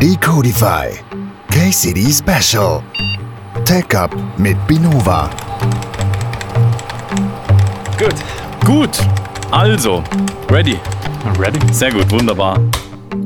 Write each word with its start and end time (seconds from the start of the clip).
Decodify 0.00 0.88
KCD 1.50 2.10
Special 2.10 2.82
Tech 3.66 3.94
Up 3.94 4.16
mit 4.38 4.56
Binova. 4.66 5.28
Gut. 7.98 8.14
Gut. 8.64 8.98
Also, 9.50 10.02
ready. 10.50 10.78
Ready? 11.38 11.58
Sehr 11.70 11.92
gut, 11.92 12.10
wunderbar. 12.10 12.58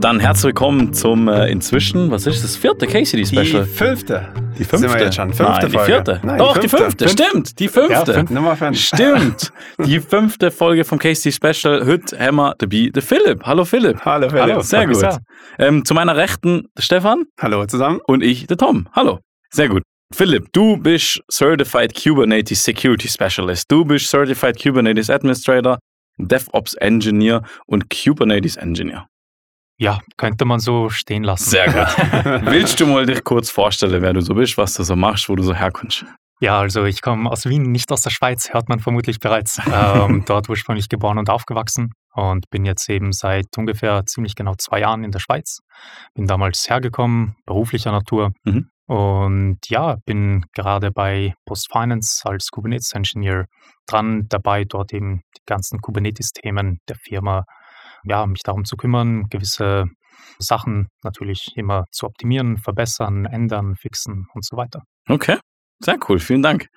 Dann 0.00 0.18
herzlich 0.18 0.46
willkommen 0.46 0.92
zum 0.92 1.29
äh, 1.29 1.46
inzwischen, 1.48 2.10
was 2.10 2.27
ist 2.27 2.42
das, 2.42 2.56
vierte 2.56 2.88
KCD 2.88 3.25
Special? 3.25 3.64
Die 3.64 3.70
fünfte. 3.70 4.29
Die 4.59 4.64
fünfte. 4.64 5.12
Schon. 5.12 5.32
Fünfte 5.32 5.43
Nein, 5.52 5.66
die 5.66 5.73
Folge. 5.73 5.93
vierte. 5.93 6.20
Nein, 6.23 6.39
Doch, 6.39 6.59
die 6.59 6.68
fünfte. 6.68 7.09
Fünf- 7.09 7.12
Stimmt, 7.12 7.59
die 7.59 7.68
fünfte. 7.68 7.93
Ja, 7.93 8.05
fünf, 8.05 8.30
Nummer 8.30 8.57
fünf. 8.57 8.79
Stimmt. 8.79 9.52
Die 9.84 10.00
fünfte 10.00 10.50
Folge 10.50 10.84
vom 10.84 10.98
KCD 10.98 11.32
Special. 11.32 11.84
Heute 11.87 12.19
haben 12.19 12.37
wir 12.37 12.55
dabei 12.59 12.91
den 12.95 13.02
Philipp. 13.02 13.43
Hallo 13.45 13.64
Philipp. 13.64 14.05
Hallo, 14.05 14.29
Philipp. 14.29 14.43
Hallo. 14.43 14.61
Sehr 14.61 14.87
gut. 14.87 15.05
Ähm, 15.59 15.84
zu 15.84 15.95
meiner 15.95 16.16
Rechten 16.16 16.69
der 16.77 16.83
Stefan 16.83 17.25
Hallo 17.41 17.66
zusammen. 17.66 18.01
und 18.06 18.23
ich 18.23 18.47
der 18.47 18.56
Tom. 18.56 18.87
Hallo. 18.92 19.19
Sehr 19.51 19.69
gut. 19.69 19.83
Philipp, 20.12 20.52
du 20.52 20.77
bist 20.77 21.20
Certified 21.33 21.92
Kubernetes 22.00 22.62
Security 22.62 23.09
Specialist. 23.09 23.64
Du 23.70 23.84
bist 23.84 24.09
Certified 24.09 24.62
Kubernetes 24.62 25.11
Administrator, 25.11 25.78
DevOps 26.19 26.75
Engineer 26.75 27.42
und 27.66 27.86
Kubernetes 27.91 28.56
Engineer. 28.56 29.06
Ja, 29.77 29.98
könnte 30.16 30.45
man 30.45 30.60
so 30.60 30.88
stehen 30.88 31.24
lassen. 31.24 31.51
Sehr 31.51 31.66
gut. 31.66 32.45
Willst 32.51 32.78
du 32.80 32.87
mal 32.87 33.06
dich 33.06 33.24
kurz 33.24 33.51
vorstellen, 33.51 34.02
wer 34.02 34.12
du 34.12 34.20
so 34.20 34.34
bist, 34.34 34.56
was 34.56 34.74
du 34.74 34.84
so 34.84 34.95
machst, 34.95 35.28
wo 35.28 35.34
du 35.34 35.42
so 35.42 35.55
herkommst? 35.55 36.05
Ja, 36.41 36.60
also 36.60 36.84
ich 36.84 37.00
komme 37.00 37.30
aus 37.30 37.47
Wien, 37.47 37.62
nicht 37.73 37.91
aus 37.91 38.02
der 38.02 38.10
Schweiz, 38.10 38.52
hört 38.52 38.69
man 38.69 38.78
vermutlich 38.80 39.19
bereits. 39.19 39.60
Ähm, 39.74 40.24
dort 40.27 40.48
ursprünglich 40.48 40.88
geboren 40.88 41.19
und 41.19 41.30
aufgewachsen 41.30 41.92
und 42.14 42.48
bin 42.50 42.64
jetzt 42.64 42.88
eben 42.88 43.12
seit 43.12 43.47
ungefähr 43.56 44.05
ziemlich 44.06 44.34
genau 44.34 44.55
zwei 44.56 44.80
Jahren 44.80 45.02
in 45.02 45.10
der 45.10 45.19
Schweiz. 45.19 45.60
Bin 46.14 46.27
damals 46.27 46.69
hergekommen, 46.69 47.36
beruflicher 47.47 47.91
Natur. 47.91 48.33
Mhm. 48.45 48.69
Und 48.86 49.58
ja, 49.69 49.97
bin 50.05 50.45
gerade 50.55 50.91
bei 50.91 51.34
Post 51.47 51.72
Finance 51.72 52.22
als 52.25 52.48
Kubernetes 52.50 52.92
Engineer 52.92 53.47
dran, 53.86 54.27
dabei 54.28 54.64
dort 54.64 54.92
eben 54.92 55.22
die 55.36 55.42
ganzen 55.47 55.80
Kubernetes-Themen 55.80 56.78
der 56.89 56.97
Firma, 56.97 57.45
ja, 58.05 58.27
mich 58.27 58.42
darum 58.42 58.64
zu 58.64 58.77
kümmern, 58.77 59.28
gewisse 59.30 59.84
Sachen 60.38 60.88
natürlich 61.02 61.52
immer 61.56 61.84
zu 61.91 62.06
optimieren, 62.06 62.56
verbessern, 62.58 63.24
ändern, 63.27 63.77
fixen 63.77 64.27
und 64.34 64.44
so 64.44 64.56
weiter. 64.56 64.83
Okay, 65.08 65.38
sehr 65.80 65.96
cool, 66.08 66.19
vielen 66.19 66.42
Dank. 66.42 66.69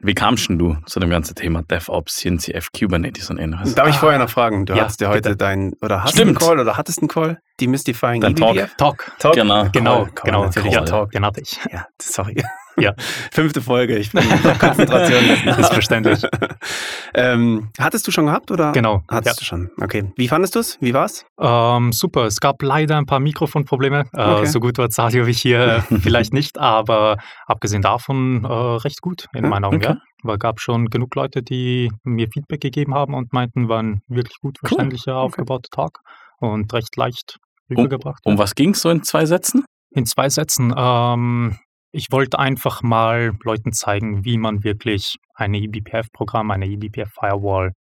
Wie 0.00 0.14
kamst 0.14 0.48
denn 0.48 0.58
du 0.58 0.76
zu 0.86 1.00
dem 1.00 1.10
ganzen 1.10 1.34
Thema 1.34 1.62
DevOps, 1.62 2.16
CNCF, 2.16 2.68
Kubernetes 2.76 3.30
und 3.30 3.38
ähnliches? 3.38 3.74
Darf 3.74 3.88
ich 3.88 3.96
vorher 3.96 4.18
noch 4.18 4.30
fragen? 4.30 4.66
Du 4.66 4.74
Ja, 4.74 4.82
hattest 4.84 5.00
ja 5.00 5.08
heute 5.08 5.22
bitte. 5.30 5.36
deinen, 5.36 5.72
oder 5.82 6.02
hast 6.04 6.12
Stimmt. 6.12 6.40
du 6.40 6.44
einen 6.44 6.48
Call 6.56 6.60
oder 6.60 6.76
hattest 6.76 7.00
einen 7.00 7.08
Call? 7.08 7.38
Demystifying 7.60 8.20
Dein 8.20 8.34
Talk. 8.36 8.56
eBPF? 8.56 8.74
Talk. 8.76 9.12
Talk? 9.18 9.34
Genau. 9.34 9.68
Genau, 9.72 9.94
Call, 10.04 10.12
Call, 10.12 10.24
genau, 10.24 10.44
natürlich. 10.44 10.72
ja, 10.72 10.80
Ja, 10.80 10.84
Talk. 10.86 11.10
den 11.12 11.24
hatte 11.24 11.40
ich. 11.40 11.58
Ja, 11.70 11.86
sorry. 12.00 12.36
Ja. 12.78 12.94
Fünfte 13.30 13.60
Folge, 13.60 13.98
ich 13.98 14.12
bin 14.12 14.22
in 14.22 14.30
Konzentration. 14.58 15.22
Ist 15.58 15.74
verständlich. 15.74 16.22
ähm, 17.14 17.68
hattest 17.78 18.06
du 18.06 18.10
schon 18.10 18.24
gehabt 18.24 18.50
oder? 18.50 18.72
Genau. 18.72 19.02
Hattest 19.10 19.42
du 19.42 19.44
schon. 19.44 19.70
Okay. 19.78 20.10
Wie 20.16 20.26
fandest 20.26 20.54
du 20.54 20.60
es? 20.60 20.78
Wie 20.80 20.94
war's? 20.94 21.26
Ähm, 21.38 21.92
super. 21.92 22.24
Es 22.24 22.40
gab 22.40 22.62
leider 22.62 22.96
ein 22.96 23.04
paar 23.04 23.20
Mikrofonprobleme. 23.20 24.06
Äh, 24.14 24.22
Okay. 24.32 24.46
So 24.46 24.58
gut 24.60 24.78
war 24.78 24.88
wie 25.26 25.32
hier 25.34 25.84
vielleicht 26.00 26.32
nicht, 26.32 26.58
aber 26.58 27.18
abgesehen 27.46 27.82
davon 27.82 28.44
äh, 28.44 28.48
recht 28.48 29.02
gut 29.02 29.26
in 29.34 29.44
Ja, 29.44 29.50
meinen 29.50 29.64
Augen. 29.66 29.76
okay. 29.76 29.88
Ja. 29.88 29.96
Weil 30.22 30.38
gab 30.38 30.58
schon 30.60 30.86
genug 30.86 31.14
Leute, 31.14 31.42
die 31.42 31.90
mir 32.04 32.28
Feedback 32.32 32.60
gegeben 32.62 32.94
haben 32.94 33.12
und 33.12 33.32
meinten, 33.34 33.68
war 33.68 33.82
ein 33.82 34.00
wirklich 34.08 34.38
gut 34.40 34.58
verständlicher, 34.60 35.16
aufgebauter 35.16 35.68
Talk 35.70 35.98
und 36.42 36.72
recht 36.72 36.96
leicht 36.96 37.38
rübergebracht. 37.70 38.20
Um 38.24 38.36
was 38.36 38.54
ging 38.54 38.70
es 38.70 38.82
so 38.82 38.90
in 38.90 39.02
zwei 39.02 39.26
Sätzen? 39.26 39.64
In 39.90 40.06
zwei 40.06 40.28
Sätzen. 40.28 40.74
Ähm, 40.76 41.58
ich 41.92 42.10
wollte 42.10 42.38
einfach 42.38 42.82
mal 42.82 43.32
Leuten 43.44 43.72
zeigen, 43.72 44.24
wie 44.24 44.38
man 44.38 44.64
wirklich 44.64 45.16
ein 45.34 45.54
eBPF-Programm, 45.54 46.50
eine 46.50 46.66
eBPF-Firewall 46.66 47.72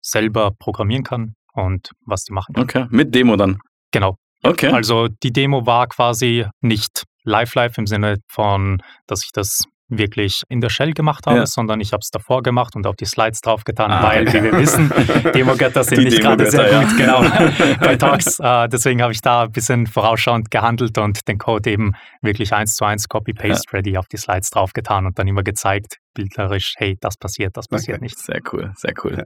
selber 0.00 0.50
programmieren 0.58 1.04
kann 1.04 1.34
und 1.54 1.90
was 2.04 2.24
die 2.24 2.32
machen 2.32 2.54
kann. 2.54 2.64
Okay, 2.64 2.86
mit 2.90 3.14
Demo 3.14 3.36
dann. 3.36 3.58
Genau. 3.90 4.16
Okay. 4.42 4.68
Also 4.68 5.08
die 5.22 5.32
Demo 5.32 5.64
war 5.64 5.86
quasi 5.86 6.46
nicht 6.60 7.04
live-live 7.22 7.78
im 7.78 7.86
Sinne 7.86 8.18
von, 8.28 8.82
dass 9.06 9.24
ich 9.24 9.30
das 9.32 9.64
wirklich 9.88 10.42
in 10.48 10.60
der 10.60 10.70
Shell 10.70 10.92
gemacht 10.92 11.26
habe, 11.26 11.38
Ja. 11.40 11.46
sondern 11.46 11.80
ich 11.80 11.92
habe 11.92 12.00
es 12.00 12.10
davor 12.10 12.42
gemacht 12.42 12.74
und 12.74 12.86
auf 12.86 12.96
die 12.96 13.04
Slides 13.04 13.40
draufgetan, 13.42 13.90
Ah, 13.90 14.02
weil, 14.02 14.26
wie 14.32 14.42
wir 14.42 14.52
wissen, 14.58 14.90
Demo-Götter 15.34 15.84
sind 15.84 15.98
Die 16.00 16.04
nicht 16.06 16.20
gerade 16.22 16.50
sehr 16.50 16.80
gut, 16.84 16.96
genau, 16.96 17.20
bei 17.80 17.96
Talks. 17.96 18.38
Äh, 18.40 18.68
deswegen 18.68 19.02
habe 19.02 19.12
ich 19.12 19.20
da 19.20 19.42
ein 19.42 19.52
bisschen 19.52 19.86
vorausschauend 19.86 20.50
gehandelt 20.50 20.96
und 20.98 21.28
den 21.28 21.38
Code 21.38 21.70
eben 21.70 21.92
wirklich 22.22 22.52
eins 22.54 22.74
zu 22.76 22.84
eins 22.84 23.08
Copy-Paste-ready 23.08 23.98
auf 23.98 24.06
die 24.08 24.16
Slides 24.16 24.50
draufgetan 24.50 25.06
und 25.06 25.18
dann 25.18 25.28
immer 25.28 25.42
gezeigt, 25.42 25.98
bildlerisch, 26.14 26.74
hey, 26.78 26.96
das 27.00 27.16
passiert, 27.16 27.56
das 27.56 27.68
passiert 27.68 27.96
Okay. 27.98 28.04
nicht. 28.04 28.18
Sehr 28.18 28.40
cool, 28.52 28.72
sehr 28.76 28.94
cool. 29.04 29.24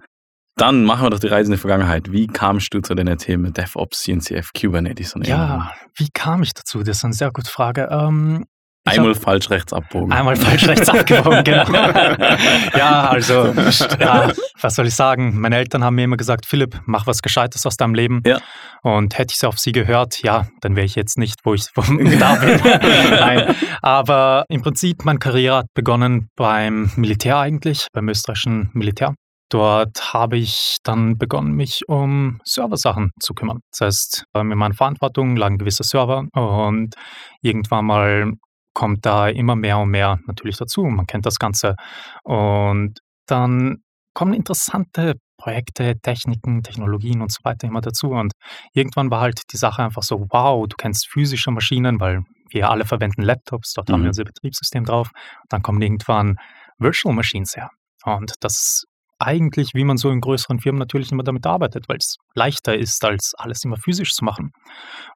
Dann 0.56 0.82
machen 0.84 1.04
wir 1.06 1.10
doch 1.10 1.20
die 1.20 1.28
Reise 1.28 1.52
in 1.52 1.56
die 1.56 1.60
Vergangenheit. 1.60 2.10
Wie 2.10 2.26
kamst 2.26 2.74
du 2.74 2.80
zu 2.80 2.96
den 2.96 3.16
Themen 3.16 3.52
DevOps, 3.52 4.02
CNCF, 4.02 4.50
Kubernetes 4.60 5.14
und 5.14 5.22
ähnlichem? 5.22 5.38
Ja, 5.40 5.72
wie 5.94 6.08
kam 6.12 6.42
ich 6.42 6.52
dazu? 6.52 6.82
Das 6.82 6.96
ist 6.96 7.04
eine 7.04 7.14
sehr 7.14 7.30
gute 7.30 7.48
Frage. 7.48 7.88
Ähm, 7.92 8.44
ich 8.92 8.98
hab- 8.98 9.04
Einmal 9.04 9.14
falsch 9.14 9.50
rechts 9.50 9.72
abbogen. 9.72 10.12
Einmal 10.12 10.36
falsch 10.36 10.66
rechts 10.68 10.88
abgewogen, 10.88 11.44
genau. 11.44 11.64
ja, 12.76 13.08
also, 13.08 13.52
ja, 14.00 14.32
was 14.60 14.74
soll 14.74 14.86
ich 14.86 14.94
sagen? 14.94 15.38
Meine 15.40 15.56
Eltern 15.56 15.84
haben 15.84 15.94
mir 15.96 16.04
immer 16.04 16.16
gesagt, 16.16 16.46
Philipp, 16.46 16.80
mach 16.86 17.06
was 17.06 17.22
Gescheites 17.22 17.64
aus 17.66 17.76
deinem 17.76 17.94
Leben. 17.94 18.22
Ja. 18.26 18.38
Und 18.82 19.18
hätte 19.18 19.34
ich 19.36 19.44
auf 19.46 19.58
sie 19.58 19.72
gehört, 19.72 20.22
ja, 20.22 20.46
dann 20.60 20.76
wäre 20.76 20.86
ich 20.86 20.94
jetzt 20.94 21.18
nicht, 21.18 21.36
wo 21.44 21.54
ich 21.54 21.66
wo 21.74 21.82
da 22.18 22.34
bin. 22.36 22.60
Nein. 23.10 23.54
Aber 23.82 24.44
im 24.48 24.62
Prinzip, 24.62 25.04
meine 25.04 25.18
Karriere 25.18 25.58
hat 25.58 25.66
begonnen 25.74 26.28
beim 26.36 26.90
Militär 26.96 27.38
eigentlich, 27.38 27.86
beim 27.92 28.08
österreichischen 28.08 28.70
Militär. 28.74 29.14
Dort 29.50 30.12
habe 30.12 30.36
ich 30.36 30.76
dann 30.84 31.16
begonnen, 31.16 31.52
mich 31.52 31.80
um 31.88 32.38
Serversachen 32.44 33.12
zu 33.18 33.32
kümmern. 33.32 33.60
Das 33.72 33.80
heißt, 33.86 34.24
ähm, 34.36 34.52
in 34.52 34.58
meiner 34.58 34.74
Verantwortung 34.74 35.36
lagen 35.36 35.56
gewisse 35.56 35.84
Server 35.84 36.26
und 36.34 36.94
irgendwann 37.40 37.86
mal 37.86 38.32
kommt 38.78 39.04
da 39.04 39.26
immer 39.28 39.56
mehr 39.56 39.78
und 39.78 39.90
mehr 39.90 40.20
natürlich 40.28 40.56
dazu. 40.56 40.84
Man 40.84 41.04
kennt 41.08 41.26
das 41.26 41.40
Ganze. 41.40 41.74
Und 42.22 43.00
dann 43.26 43.78
kommen 44.14 44.34
interessante 44.34 45.14
Projekte, 45.36 45.98
Techniken, 46.00 46.62
Technologien 46.62 47.20
und 47.20 47.32
so 47.32 47.40
weiter 47.42 47.66
immer 47.66 47.80
dazu. 47.80 48.10
Und 48.10 48.34
irgendwann 48.74 49.10
war 49.10 49.20
halt 49.20 49.42
die 49.52 49.56
Sache 49.56 49.82
einfach 49.82 50.04
so, 50.04 50.26
wow, 50.30 50.64
du 50.68 50.76
kennst 50.76 51.08
physische 51.08 51.50
Maschinen, 51.50 51.98
weil 51.98 52.22
wir 52.50 52.70
alle 52.70 52.84
verwenden 52.84 53.22
Laptops, 53.22 53.72
dort 53.72 53.90
haben 53.90 53.98
Mhm. 53.98 54.04
wir 54.04 54.10
unser 54.10 54.22
Betriebssystem 54.24 54.84
drauf. 54.84 55.10
Dann 55.48 55.60
kommen 55.62 55.82
irgendwann 55.82 56.36
Virtual 56.78 57.12
Machines 57.12 57.56
her. 57.56 57.70
Und 58.04 58.34
das 58.38 58.52
ist 58.52 58.86
eigentlich, 59.18 59.74
wie 59.74 59.82
man 59.82 59.96
so 59.96 60.10
in 60.10 60.20
größeren 60.20 60.60
Firmen 60.60 60.78
natürlich 60.78 61.10
immer 61.10 61.24
damit 61.24 61.44
arbeitet, 61.46 61.88
weil 61.88 61.96
es 61.96 62.16
leichter 62.34 62.78
ist, 62.78 63.04
als 63.04 63.34
alles 63.36 63.64
immer 63.64 63.76
physisch 63.76 64.12
zu 64.14 64.24
machen. 64.24 64.52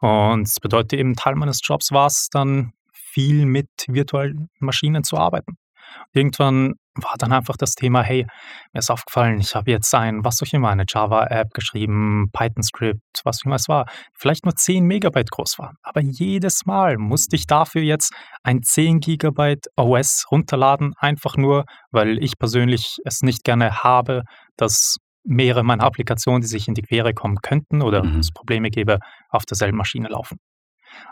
Und 0.01 0.49
das 0.49 0.59
bedeutet 0.61 0.99
eben, 0.99 1.15
Teil 1.15 1.37
meines 1.37 1.61
Jobs 1.63 1.93
war 1.93 2.07
es 2.09 2.27
dann, 2.29 2.73
viel 3.13 3.47
mit 3.47 3.69
virtuellen 3.89 4.49
Maschinen 4.59 5.05
zu 5.05 5.17
arbeiten. 5.17 5.57
Irgendwann 6.13 6.75
war 6.95 7.15
dann 7.19 7.33
einfach 7.33 7.57
das 7.57 7.75
Thema, 7.75 8.03
hey, 8.03 8.27
mir 8.73 8.79
ist 8.79 8.91
aufgefallen, 8.91 9.41
ich 9.41 9.55
habe 9.55 9.71
jetzt 9.71 9.95
ein, 9.95 10.25
was 10.25 10.43
auch 10.43 10.53
immer, 10.53 10.71
eine 10.71 10.85
Java-App 10.89 11.51
geschrieben, 11.53 12.29
Python-Script, 12.33 13.01
was 13.25 13.41
auch 13.41 13.47
immer 13.47 13.57
es 13.57 13.69
war, 13.69 13.87
vielleicht 14.19 14.45
nur 14.45 14.55
10 14.55 14.85
Megabyte 14.87 15.31
groß 15.31 15.59
war. 15.59 15.75
Aber 15.83 16.01
jedes 16.01 16.65
Mal 16.67 16.99
musste 16.99 17.37
ich 17.37 17.47
dafür 17.47 17.83
jetzt 17.83 18.13
ein 18.43 18.63
10 18.63 19.01
Gigabyte 19.01 19.67
OS 19.77 20.27
runterladen, 20.31 20.95
einfach 20.99 21.37
nur, 21.37 21.65
weil 21.91 22.23
ich 22.23 22.39
persönlich 22.39 22.99
es 23.05 23.23
nicht 23.23 23.45
gerne 23.45 23.83
habe, 23.83 24.23
dass 24.57 24.97
mehrere 25.25 25.63
meiner 25.63 25.85
Applikationen, 25.85 26.41
die 26.41 26.49
sich 26.49 26.69
in 26.69 26.75
die 26.75 26.83
Quere 26.83 27.15
kommen 27.15 27.37
könnten 27.43 27.81
oder 27.83 28.03
Mhm. 28.03 28.19
es 28.19 28.33
Probleme 28.33 28.71
gäbe, 28.71 28.99
auf 29.29 29.45
derselben 29.45 29.77
Maschine 29.79 30.09
laufen. 30.09 30.39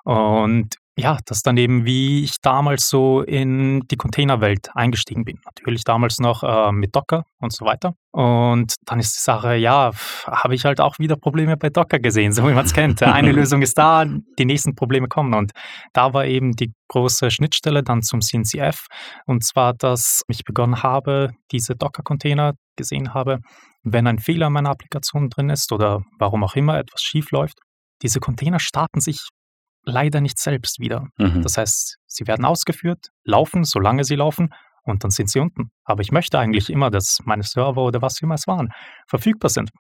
Und 0.05 0.77
ja, 1.00 1.19
das 1.25 1.43
dann 1.43 1.56
eben, 1.56 1.85
wie 1.87 2.25
ich 2.25 2.41
damals 2.43 2.88
so 2.88 3.23
in 3.23 3.81
die 3.91 3.97
Containerwelt 3.97 4.69
eingestiegen 4.75 5.25
bin. 5.25 5.38
Natürlich 5.44 5.85
damals 5.85 6.19
noch 6.19 6.43
äh, 6.43 6.73
mit 6.73 6.94
Docker 6.94 7.25
und 7.38 7.53
so 7.53 7.65
weiter. 7.65 7.94
Und 8.12 8.75
dann 8.85 8.99
ist 8.99 9.15
die 9.17 9.23
Sache, 9.23 9.55
ja, 9.56 9.93
habe 10.27 10.55
ich 10.55 10.65
halt 10.65 10.81
auch 10.81 10.99
wieder 10.99 11.17
Probleme 11.17 11.56
bei 11.56 11.71
Docker 11.71 11.99
gesehen, 11.99 12.32
so 12.35 12.47
wie 12.47 12.53
man 12.53 12.67
es 12.67 12.75
kennt. 12.75 13.03
Eine 13.03 13.32
Lösung 13.32 13.62
ist 13.62 13.79
da, 13.79 14.05
die 14.38 14.44
nächsten 14.44 14.75
Probleme 14.75 15.09
kommen. 15.09 15.32
Und 15.35 15.53
da 15.93 16.12
war 16.12 16.26
eben 16.26 16.53
die 16.53 16.73
große 16.88 17.31
Schnittstelle 17.31 17.83
dann 17.83 18.03
zum 18.03 18.21
CNCF. 18.21 18.87
Und 19.26 19.44
zwar, 19.44 19.75
dass 19.75 20.23
ich 20.29 20.44
begonnen 20.44 20.83
habe, 20.83 21.31
diese 21.50 21.76
Docker-Container 21.76 22.53
gesehen 22.76 23.15
habe, 23.15 23.38
wenn 23.83 24.06
ein 24.06 24.19
Fehler 24.19 24.49
in 24.49 24.53
meiner 24.53 24.71
Applikation 24.71 25.31
drin 25.31 25.49
ist 25.49 25.73
oder 25.73 26.03
warum 26.19 26.44
auch 26.44 26.56
immer 26.56 26.79
etwas 26.79 27.00
schief 27.00 27.31
läuft, 27.31 27.59
diese 28.03 28.21
Container 28.21 28.61
starten 28.61 29.00
sich 29.00 29.29
leider 29.85 30.21
nicht 30.21 30.38
selbst 30.38 30.79
wieder. 30.79 31.09
Mhm. 31.19 31.43
Das 31.43 31.56
heißt, 31.56 31.99
sie 32.06 32.27
werden 32.27 32.44
ausgeführt, 32.44 33.09
laufen, 33.25 33.65
solange 33.65 34.05
sie 34.05 34.17
laufen 34.17 34.50
und 34.85 35.05
dann 35.05 35.11
sind 35.11 35.31
sie 35.31 35.41
unten. 35.41 35.71
Aber 35.85 36.03
ich 36.03 36.12
möchte 36.12 36.38
eigentlich 36.38 36.71
immer, 36.71 36.91
dass 36.91 37.19
meine 37.25 37.43
Server 37.43 37.82
oder 37.82 38.03
was 38.03 38.21
immer 38.21 38.35
es 38.35 38.47
waren, 38.47 38.71
verfügbar 39.06 39.50
sind. 39.50 39.71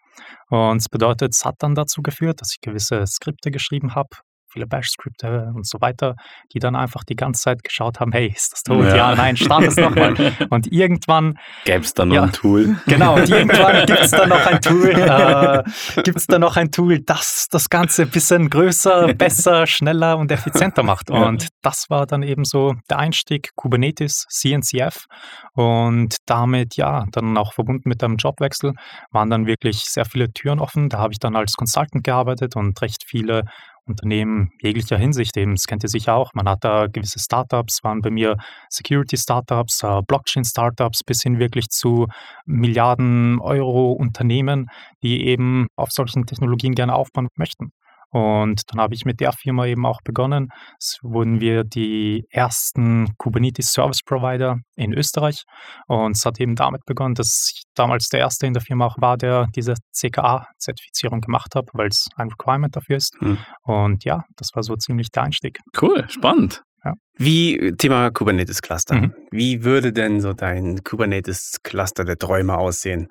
Und 0.48 0.78
es 0.78 0.88
bedeutet, 0.88 1.34
es 1.34 1.44
hat 1.44 1.56
dann 1.58 1.74
dazu 1.74 2.02
geführt, 2.02 2.40
dass 2.40 2.52
ich 2.52 2.60
gewisse 2.60 3.06
Skripte 3.06 3.50
geschrieben 3.50 3.94
habe 3.94 4.10
viele 4.52 4.66
Bash-Skripte 4.66 5.52
und 5.54 5.66
so 5.66 5.80
weiter, 5.80 6.14
die 6.52 6.58
dann 6.58 6.76
einfach 6.76 7.04
die 7.04 7.16
ganze 7.16 7.42
Zeit 7.42 7.62
geschaut 7.62 8.00
haben, 8.00 8.12
hey, 8.12 8.32
ist 8.34 8.52
das 8.52 8.62
tot? 8.62 8.84
Ja, 8.84 8.96
ja 8.96 9.14
nein, 9.14 9.36
start 9.36 9.64
es 9.64 9.76
nochmal. 9.76 10.14
Und 10.50 10.72
irgendwann... 10.72 11.38
Gäbe 11.64 11.84
es 11.84 11.94
dann 11.94 12.08
noch 12.08 12.14
ja, 12.14 12.22
ein 12.24 12.32
Tool. 12.32 12.76
Genau, 12.86 13.14
und 13.14 13.28
irgendwann 13.28 13.86
gibt 13.86 14.00
es 14.00 14.10
dann 14.10 14.28
noch 14.28 14.46
ein 14.46 14.60
Tool, 14.60 14.90
äh, 14.90 15.62
gibt 16.02 16.18
es 16.18 16.26
dann 16.26 16.40
noch 16.40 16.56
ein 16.56 16.70
Tool, 16.70 17.00
das 17.00 17.46
das 17.50 17.68
Ganze 17.68 18.02
ein 18.02 18.10
bisschen 18.10 18.50
größer, 18.50 19.14
besser, 19.14 19.66
schneller 19.66 20.18
und 20.18 20.30
effizienter 20.32 20.82
macht. 20.82 21.10
Und 21.10 21.48
das 21.62 21.86
war 21.88 22.06
dann 22.06 22.22
eben 22.22 22.44
so 22.44 22.74
der 22.88 22.98
Einstieg, 22.98 23.50
Kubernetes, 23.56 24.26
CNCF 24.28 25.06
und 25.54 26.16
damit, 26.26 26.76
ja, 26.76 27.04
dann 27.12 27.36
auch 27.36 27.52
verbunden 27.52 27.88
mit 27.88 28.02
einem 28.02 28.16
Jobwechsel, 28.16 28.72
waren 29.10 29.30
dann 29.30 29.46
wirklich 29.46 29.84
sehr 29.84 30.04
viele 30.04 30.32
Türen 30.32 30.60
offen. 30.60 30.88
Da 30.88 30.98
habe 30.98 31.12
ich 31.12 31.18
dann 31.18 31.36
als 31.36 31.54
Consultant 31.54 32.04
gearbeitet 32.04 32.56
und 32.56 32.80
recht 32.82 33.04
viele 33.06 33.44
Unternehmen 33.86 34.50
jeglicher 34.60 34.96
Hinsicht 34.96 35.36
eben, 35.36 35.54
das 35.54 35.66
kennt 35.66 35.82
ihr 35.82 35.88
sicher 35.88 36.14
auch. 36.14 36.32
Man 36.34 36.48
hat 36.48 36.64
da 36.64 36.86
gewisse 36.86 37.18
Startups, 37.18 37.82
waren 37.82 38.00
bei 38.00 38.10
mir 38.10 38.36
Security-Startups, 38.68 39.82
äh, 39.82 40.00
Blockchain-Startups 40.06 41.04
bis 41.04 41.22
hin 41.22 41.38
wirklich 41.38 41.68
zu 41.68 42.06
Milliarden 42.46 43.40
Euro 43.40 43.92
Unternehmen, 43.92 44.70
die 45.02 45.26
eben 45.26 45.66
auf 45.76 45.90
solchen 45.90 46.26
Technologien 46.26 46.74
gerne 46.74 46.94
aufbauen 46.94 47.28
möchten. 47.36 47.72
Und 48.10 48.62
dann 48.66 48.80
habe 48.80 48.94
ich 48.94 49.04
mit 49.04 49.20
der 49.20 49.32
Firma 49.32 49.66
eben 49.66 49.86
auch 49.86 50.00
begonnen. 50.02 50.48
Es 50.78 50.98
wurden 51.02 51.40
wir 51.40 51.64
die 51.64 52.24
ersten 52.30 53.08
Kubernetes 53.18 53.72
Service 53.72 54.02
Provider 54.04 54.58
in 54.76 54.92
Österreich. 54.92 55.44
Und 55.86 56.16
es 56.16 56.24
hat 56.24 56.40
eben 56.40 56.56
damit 56.56 56.84
begonnen, 56.86 57.14
dass 57.14 57.52
ich 57.54 57.62
damals 57.74 58.08
der 58.08 58.20
Erste 58.20 58.46
in 58.46 58.52
der 58.52 58.62
Firma 58.62 58.86
auch 58.86 58.96
war, 58.98 59.16
der 59.16 59.46
diese 59.54 59.74
CKA-Zertifizierung 59.94 61.20
gemacht 61.20 61.54
hat, 61.54 61.68
weil 61.72 61.88
es 61.88 62.08
ein 62.16 62.28
Requirement 62.28 62.74
dafür 62.74 62.96
ist. 62.96 63.14
Hm. 63.20 63.38
Und 63.62 64.04
ja, 64.04 64.24
das 64.36 64.50
war 64.54 64.62
so 64.62 64.74
ziemlich 64.76 65.10
der 65.10 65.24
Einstieg. 65.24 65.58
Cool, 65.80 66.04
spannend. 66.08 66.62
Ja. 66.84 66.94
Wie, 67.16 67.74
Thema 67.76 68.10
Kubernetes 68.10 68.62
Cluster. 68.62 68.94
Mhm. 68.94 69.14
Wie 69.30 69.64
würde 69.64 69.92
denn 69.92 70.20
so 70.20 70.32
dein 70.32 70.82
Kubernetes 70.82 71.58
Cluster 71.62 72.04
der 72.04 72.16
Träume 72.16 72.56
aussehen? 72.56 73.08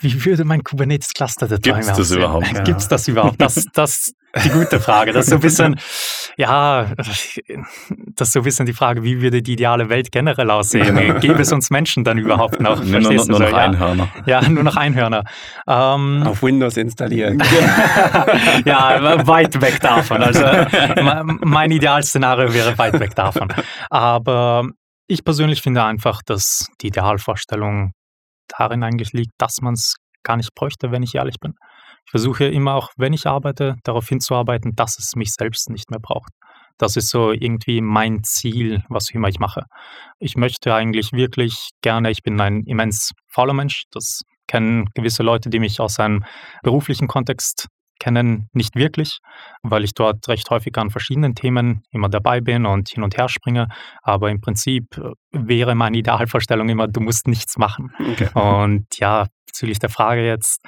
Wie 0.00 0.24
würde 0.24 0.44
mein 0.44 0.62
Kubernetes-Cluster 0.62 1.48
der 1.48 1.58
Gibt 1.58 1.78
es 1.78 1.86
das 1.92 2.10
überhaupt? 2.10 2.46
Ja. 2.52 2.62
Gibt 2.62 2.80
es 2.80 2.88
das 2.88 3.06
überhaupt? 3.06 3.40
Das, 3.40 3.66
das 3.72 4.14
ist 4.32 4.44
die 4.44 4.48
gute 4.50 4.80
Frage. 4.80 5.12
Das 5.12 5.26
ist 5.26 5.30
so 5.30 5.36
ein 5.36 5.40
bisschen, 5.40 5.80
ja, 6.36 6.86
das 6.96 8.28
ist 8.28 8.32
so 8.32 8.40
ein 8.40 8.44
bisschen 8.44 8.66
die 8.66 8.72
Frage, 8.72 9.02
wie 9.02 9.20
würde 9.20 9.42
die 9.42 9.52
ideale 9.52 9.88
Welt 9.88 10.10
generell 10.10 10.50
aussehen? 10.50 11.20
Gäbe 11.20 11.40
es 11.40 11.52
uns 11.52 11.70
Menschen 11.70 12.04
dann 12.04 12.18
überhaupt 12.18 12.60
noch? 12.60 12.82
Nur, 12.82 13.00
nur, 13.00 13.26
nur 13.26 13.40
noch 13.40 13.52
Einhörner. 13.52 14.08
Ja, 14.26 14.48
nur 14.48 14.62
noch 14.62 14.76
Einhörner. 14.76 15.24
Ähm, 15.66 16.22
Auf 16.26 16.42
Windows 16.42 16.76
installieren. 16.76 17.42
ja, 18.64 19.26
weit 19.26 19.60
weg 19.60 19.80
davon. 19.80 20.22
Also 20.22 20.44
mein 21.42 21.70
Idealszenario 21.70 22.52
wäre 22.52 22.76
weit 22.78 22.98
weg 23.00 23.14
davon. 23.14 23.52
Aber 23.90 24.64
ich 25.10 25.24
persönlich 25.24 25.60
finde 25.60 25.82
einfach, 25.82 26.22
dass 26.24 26.68
die 26.80 26.88
Idealvorstellung 26.88 27.92
darin 28.58 28.82
eigentlich 28.82 29.12
liegt, 29.12 29.32
dass 29.38 29.60
man 29.60 29.74
es 29.74 29.96
gar 30.22 30.36
nicht 30.36 30.54
bräuchte, 30.54 30.90
wenn 30.90 31.02
ich 31.02 31.14
ehrlich 31.14 31.40
bin. 31.40 31.54
Ich 32.04 32.10
versuche 32.10 32.46
immer 32.46 32.74
auch, 32.74 32.90
wenn 32.96 33.12
ich 33.12 33.26
arbeite, 33.26 33.76
darauf 33.84 34.08
hinzuarbeiten, 34.08 34.74
dass 34.74 34.98
es 34.98 35.14
mich 35.16 35.30
selbst 35.32 35.70
nicht 35.70 35.90
mehr 35.90 36.00
braucht. 36.00 36.32
Das 36.78 36.96
ist 36.96 37.10
so 37.10 37.30
irgendwie 37.32 37.82
mein 37.82 38.22
Ziel, 38.24 38.82
was 38.88 39.10
immer 39.10 39.28
ich 39.28 39.38
mache. 39.38 39.64
Ich 40.18 40.36
möchte 40.36 40.74
eigentlich 40.74 41.12
wirklich 41.12 41.70
gerne, 41.82 42.10
ich 42.10 42.22
bin 42.22 42.40
ein 42.40 42.62
immens 42.64 43.12
fauler 43.28 43.52
Mensch, 43.52 43.84
das 43.90 44.22
kennen 44.48 44.86
gewisse 44.94 45.22
Leute, 45.22 45.50
die 45.50 45.60
mich 45.60 45.78
aus 45.78 46.00
einem 46.00 46.24
beruflichen 46.62 47.06
Kontext 47.06 47.68
kennen, 48.00 48.48
nicht 48.52 48.74
wirklich, 48.74 49.20
weil 49.62 49.84
ich 49.84 49.94
dort 49.94 50.26
recht 50.28 50.50
häufig 50.50 50.76
an 50.76 50.90
verschiedenen 50.90 51.36
Themen 51.36 51.82
immer 51.92 52.08
dabei 52.08 52.40
bin 52.40 52.66
und 52.66 52.88
hin 52.88 53.04
und 53.04 53.16
her 53.16 53.28
springe. 53.28 53.68
Aber 54.02 54.30
im 54.30 54.40
Prinzip 54.40 54.98
äh, 54.98 55.12
wäre 55.30 55.76
meine 55.76 55.98
Idealvorstellung 55.98 56.68
immer, 56.68 56.88
du 56.88 57.00
musst 57.00 57.28
nichts 57.28 57.56
machen. 57.56 57.92
Okay. 58.00 58.28
Und 58.34 58.86
ja, 58.98 59.26
bezüglich 59.46 59.78
der 59.78 59.90
Frage 59.90 60.26
jetzt, 60.26 60.60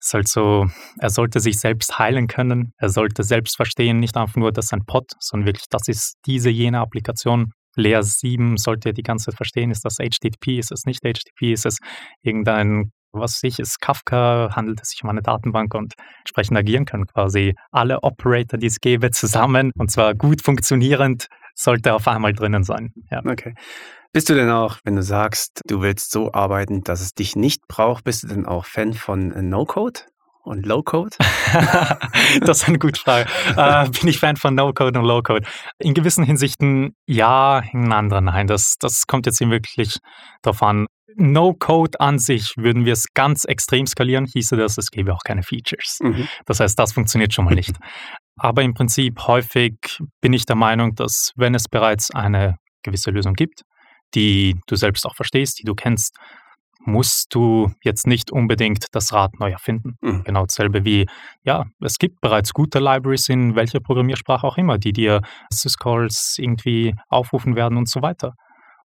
ist 0.00 0.14
halt 0.14 0.28
so, 0.28 0.66
er 0.98 1.10
sollte 1.10 1.40
sich 1.40 1.58
selbst 1.58 1.98
heilen 1.98 2.26
können, 2.26 2.72
er 2.76 2.90
sollte 2.90 3.22
selbst 3.22 3.56
verstehen, 3.56 4.00
nicht 4.00 4.16
einfach 4.16 4.36
nur, 4.36 4.52
das 4.52 4.66
ist 4.66 4.74
ein 4.74 4.84
Pod, 4.84 5.12
sondern 5.18 5.46
wirklich, 5.46 5.66
das 5.70 5.88
ist 5.88 6.16
diese, 6.26 6.50
jene 6.50 6.80
Applikation. 6.80 7.52
Layer 7.76 8.02
7 8.02 8.56
sollte 8.56 8.90
er 8.90 8.92
die 8.92 9.02
ganze 9.02 9.26
Zeit 9.26 9.36
verstehen, 9.36 9.70
ist 9.70 9.84
das 9.84 9.96
HTTP, 9.96 10.58
ist 10.58 10.70
es 10.70 10.84
nicht 10.84 11.00
HTTP, 11.00 11.52
ist 11.52 11.66
es 11.66 11.78
irgendein 12.22 12.92
was 13.14 13.40
ich 13.42 13.58
ist 13.58 13.80
Kafka, 13.80 14.50
handelt 14.54 14.80
es 14.82 14.90
sich 14.90 15.02
um 15.02 15.10
eine 15.10 15.22
Datenbank 15.22 15.74
und 15.74 15.94
entsprechend 16.20 16.56
agieren 16.56 16.84
können 16.84 17.06
quasi 17.06 17.54
alle 17.70 18.02
Operator, 18.02 18.58
die 18.58 18.66
es 18.66 18.80
gäbe, 18.80 19.10
zusammen 19.10 19.70
und 19.76 19.90
zwar 19.90 20.14
gut 20.14 20.42
funktionierend, 20.42 21.28
sollte 21.54 21.94
auf 21.94 22.08
einmal 22.08 22.32
drinnen 22.32 22.64
sein. 22.64 22.92
Ja. 23.10 23.22
Okay. 23.24 23.54
Bist 24.12 24.28
du 24.28 24.34
denn 24.34 24.50
auch, 24.50 24.78
wenn 24.84 24.94
du 24.94 25.02
sagst, 25.02 25.60
du 25.66 25.82
willst 25.82 26.12
so 26.12 26.32
arbeiten, 26.32 26.82
dass 26.82 27.00
es 27.00 27.14
dich 27.14 27.34
nicht 27.34 27.66
braucht, 27.66 28.04
bist 28.04 28.22
du 28.22 28.28
denn 28.28 28.46
auch 28.46 28.64
Fan 28.64 28.92
von 28.92 29.28
No-Code? 29.28 30.00
Und 30.44 30.66
Low-Code? 30.66 31.16
das 32.40 32.62
ist 32.62 32.68
eine 32.68 32.78
gute 32.78 33.00
Frage. 33.00 33.28
Äh, 33.56 33.88
bin 33.90 34.08
ich 34.08 34.18
Fan 34.18 34.36
von 34.36 34.54
No-Code 34.54 34.98
und 34.98 35.06
Low-Code? 35.06 35.46
In 35.78 35.94
gewissen 35.94 36.24
Hinsichten 36.24 36.94
ja, 37.06 37.60
in 37.72 37.92
anderen 37.92 38.26
nein. 38.26 38.46
Das, 38.46 38.76
das 38.78 39.06
kommt 39.06 39.26
jetzt 39.26 39.40
wirklich 39.40 39.98
darauf 40.42 40.62
an. 40.62 40.86
No-Code 41.16 42.00
an 42.00 42.18
sich 42.18 42.56
würden 42.56 42.84
wir 42.84 42.92
es 42.92 43.06
ganz 43.14 43.44
extrem 43.44 43.86
skalieren, 43.86 44.26
hieße 44.26 44.56
das, 44.56 44.78
es 44.78 44.90
gäbe 44.90 45.14
auch 45.14 45.22
keine 45.24 45.42
Features. 45.42 45.98
Mhm. 46.02 46.28
Das 46.44 46.60
heißt, 46.60 46.78
das 46.78 46.92
funktioniert 46.92 47.32
schon 47.32 47.44
mal 47.44 47.54
nicht. 47.54 47.76
Aber 48.36 48.62
im 48.62 48.74
Prinzip 48.74 49.26
häufig 49.26 49.74
bin 50.20 50.32
ich 50.32 50.44
der 50.44 50.56
Meinung, 50.56 50.94
dass 50.96 51.32
wenn 51.36 51.54
es 51.54 51.68
bereits 51.68 52.10
eine 52.10 52.56
gewisse 52.82 53.10
Lösung 53.10 53.34
gibt, 53.34 53.62
die 54.14 54.56
du 54.66 54.76
selbst 54.76 55.06
auch 55.06 55.14
verstehst, 55.14 55.58
die 55.60 55.64
du 55.64 55.74
kennst, 55.74 56.16
musst 56.84 57.34
du 57.34 57.72
jetzt 57.82 58.06
nicht 58.06 58.30
unbedingt 58.30 58.86
das 58.92 59.12
Rad 59.12 59.38
neu 59.40 59.50
erfinden. 59.50 59.96
Mhm. 60.00 60.24
Genau 60.24 60.42
dasselbe 60.46 60.84
wie, 60.84 61.06
ja, 61.44 61.64
es 61.80 61.98
gibt 61.98 62.20
bereits 62.20 62.52
gute 62.52 62.78
Libraries 62.78 63.28
in 63.28 63.54
welcher 63.54 63.80
Programmiersprache 63.80 64.46
auch 64.46 64.58
immer, 64.58 64.78
die 64.78 64.92
dir 64.92 65.20
Syscalls 65.52 66.36
irgendwie 66.38 66.94
aufrufen 67.08 67.56
werden 67.56 67.78
und 67.78 67.88
so 67.88 68.02
weiter. 68.02 68.34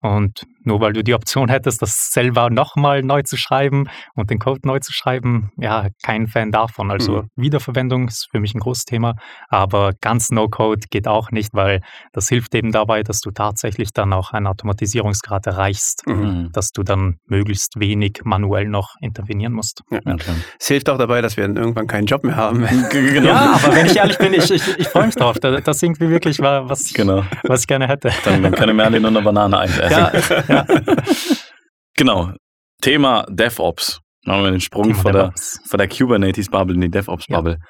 Und 0.01 0.45
nur 0.69 0.81
weil 0.81 0.93
du 0.93 1.03
die 1.03 1.15
Option 1.15 1.49
hättest, 1.49 1.83
das 1.83 2.13
selber 2.13 2.51
nochmal 2.51 3.03
neu 3.03 3.23
zu 3.23 3.37
schreiben 3.37 3.89
und 4.15 4.31
den 4.31 4.39
Code 4.39 4.61
neu 4.65 4.79
zu 4.79 4.93
schreiben, 4.93 5.51
ja, 5.57 5.89
kein 6.05 6.29
Fan 6.29 6.53
davon. 6.53 6.91
Also 6.91 7.23
mhm. 7.23 7.29
Wiederverwendung 7.37 8.07
ist 8.09 8.29
für 8.31 8.39
mich 8.39 8.55
ein 8.55 8.61
großes 8.61 8.85
Thema, 8.85 9.15
aber 9.49 9.93
ganz 10.01 10.31
No-Code 10.31 10.87
geht 10.91 11.09
auch 11.09 11.31
nicht, 11.31 11.55
weil 11.55 11.81
das 12.13 12.29
hilft 12.29 12.55
eben 12.55 12.71
dabei, 12.71 13.03
dass 13.03 13.21
du 13.21 13.31
tatsächlich 13.31 13.93
dann 13.93 14.13
auch 14.13 14.33
einen 14.33 14.47
Automatisierungsgrad 14.47 15.47
erreichst, 15.47 16.07
mhm. 16.07 16.51
dass 16.53 16.71
du 16.71 16.83
dann 16.83 17.17
möglichst 17.27 17.81
wenig 17.81 18.21
manuell 18.25 18.69
noch 18.69 18.95
intervenieren 19.01 19.53
musst. 19.53 19.83
Ja. 19.91 19.99
Okay. 20.05 20.33
Es 20.61 20.69
hilft 20.69 20.89
auch 20.91 20.99
dabei, 20.99 21.21
dass 21.23 21.37
wir 21.37 21.47
dann 21.47 21.57
irgendwann 21.57 21.87
keinen 21.87 22.07
Job 22.07 22.25
mehr 22.25 22.37
haben. 22.37 22.67
genau. 22.91 23.27
Ja, 23.27 23.55
aber 23.55 23.75
wenn 23.75 23.87
ich 23.87 23.97
ehrlich 23.97 24.19
bin, 24.19 24.35
ich, 24.35 24.51
ich, 24.51 24.79
ich 24.79 24.89
freue 24.89 25.07
mich 25.07 25.15
drauf. 25.15 25.39
Das, 25.39 25.83
irgendwie 25.83 26.11
wirklich 26.11 26.41
war, 26.41 26.69
was 26.69 26.83
ich, 26.87 26.95
genau. 26.95 27.25
was 27.45 27.63
ich 27.63 27.67
gerne 27.67 27.89
hätte. 27.89 28.11
Dann, 28.25 28.43
dann 28.43 28.53
können 28.53 28.77
wir 28.77 28.85
alle 28.85 29.01
nur 29.01 29.11
eine 29.11 29.23
Banane 29.23 29.59
einsetzen. 29.59 29.91
Ja, 29.91 30.13
ja. 30.49 30.58
genau. 31.97 32.33
Thema 32.81 33.27
DevOps. 33.29 34.01
Machen 34.25 34.45
wir 34.45 34.51
den 34.51 34.61
Sprung 34.61 34.95
von 34.95 35.13
der, 35.13 35.33
von 35.67 35.79
der 35.79 35.89
Kubernetes-Bubble 35.89 36.75
in 36.75 36.81
die 36.83 36.91
DevOps-Bubble. 36.91 37.53
Ja. 37.53 37.67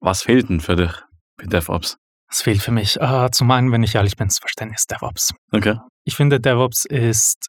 Was 0.00 0.22
fehlt 0.22 0.48
denn 0.48 0.60
für 0.60 0.76
dich 0.76 0.92
mit 1.38 1.52
DevOps? 1.52 1.96
Es 2.30 2.42
fehlt 2.42 2.62
für 2.62 2.72
mich. 2.72 3.00
Uh, 3.00 3.28
zum 3.30 3.50
einen, 3.50 3.72
wenn 3.72 3.82
ich 3.82 3.94
ehrlich 3.94 4.16
bin, 4.16 4.28
das 4.28 4.38
Verständnis 4.38 4.86
DevOps. 4.86 5.32
Okay. 5.52 5.76
Ich 6.04 6.14
finde, 6.14 6.40
DevOps 6.40 6.84
ist 6.84 7.48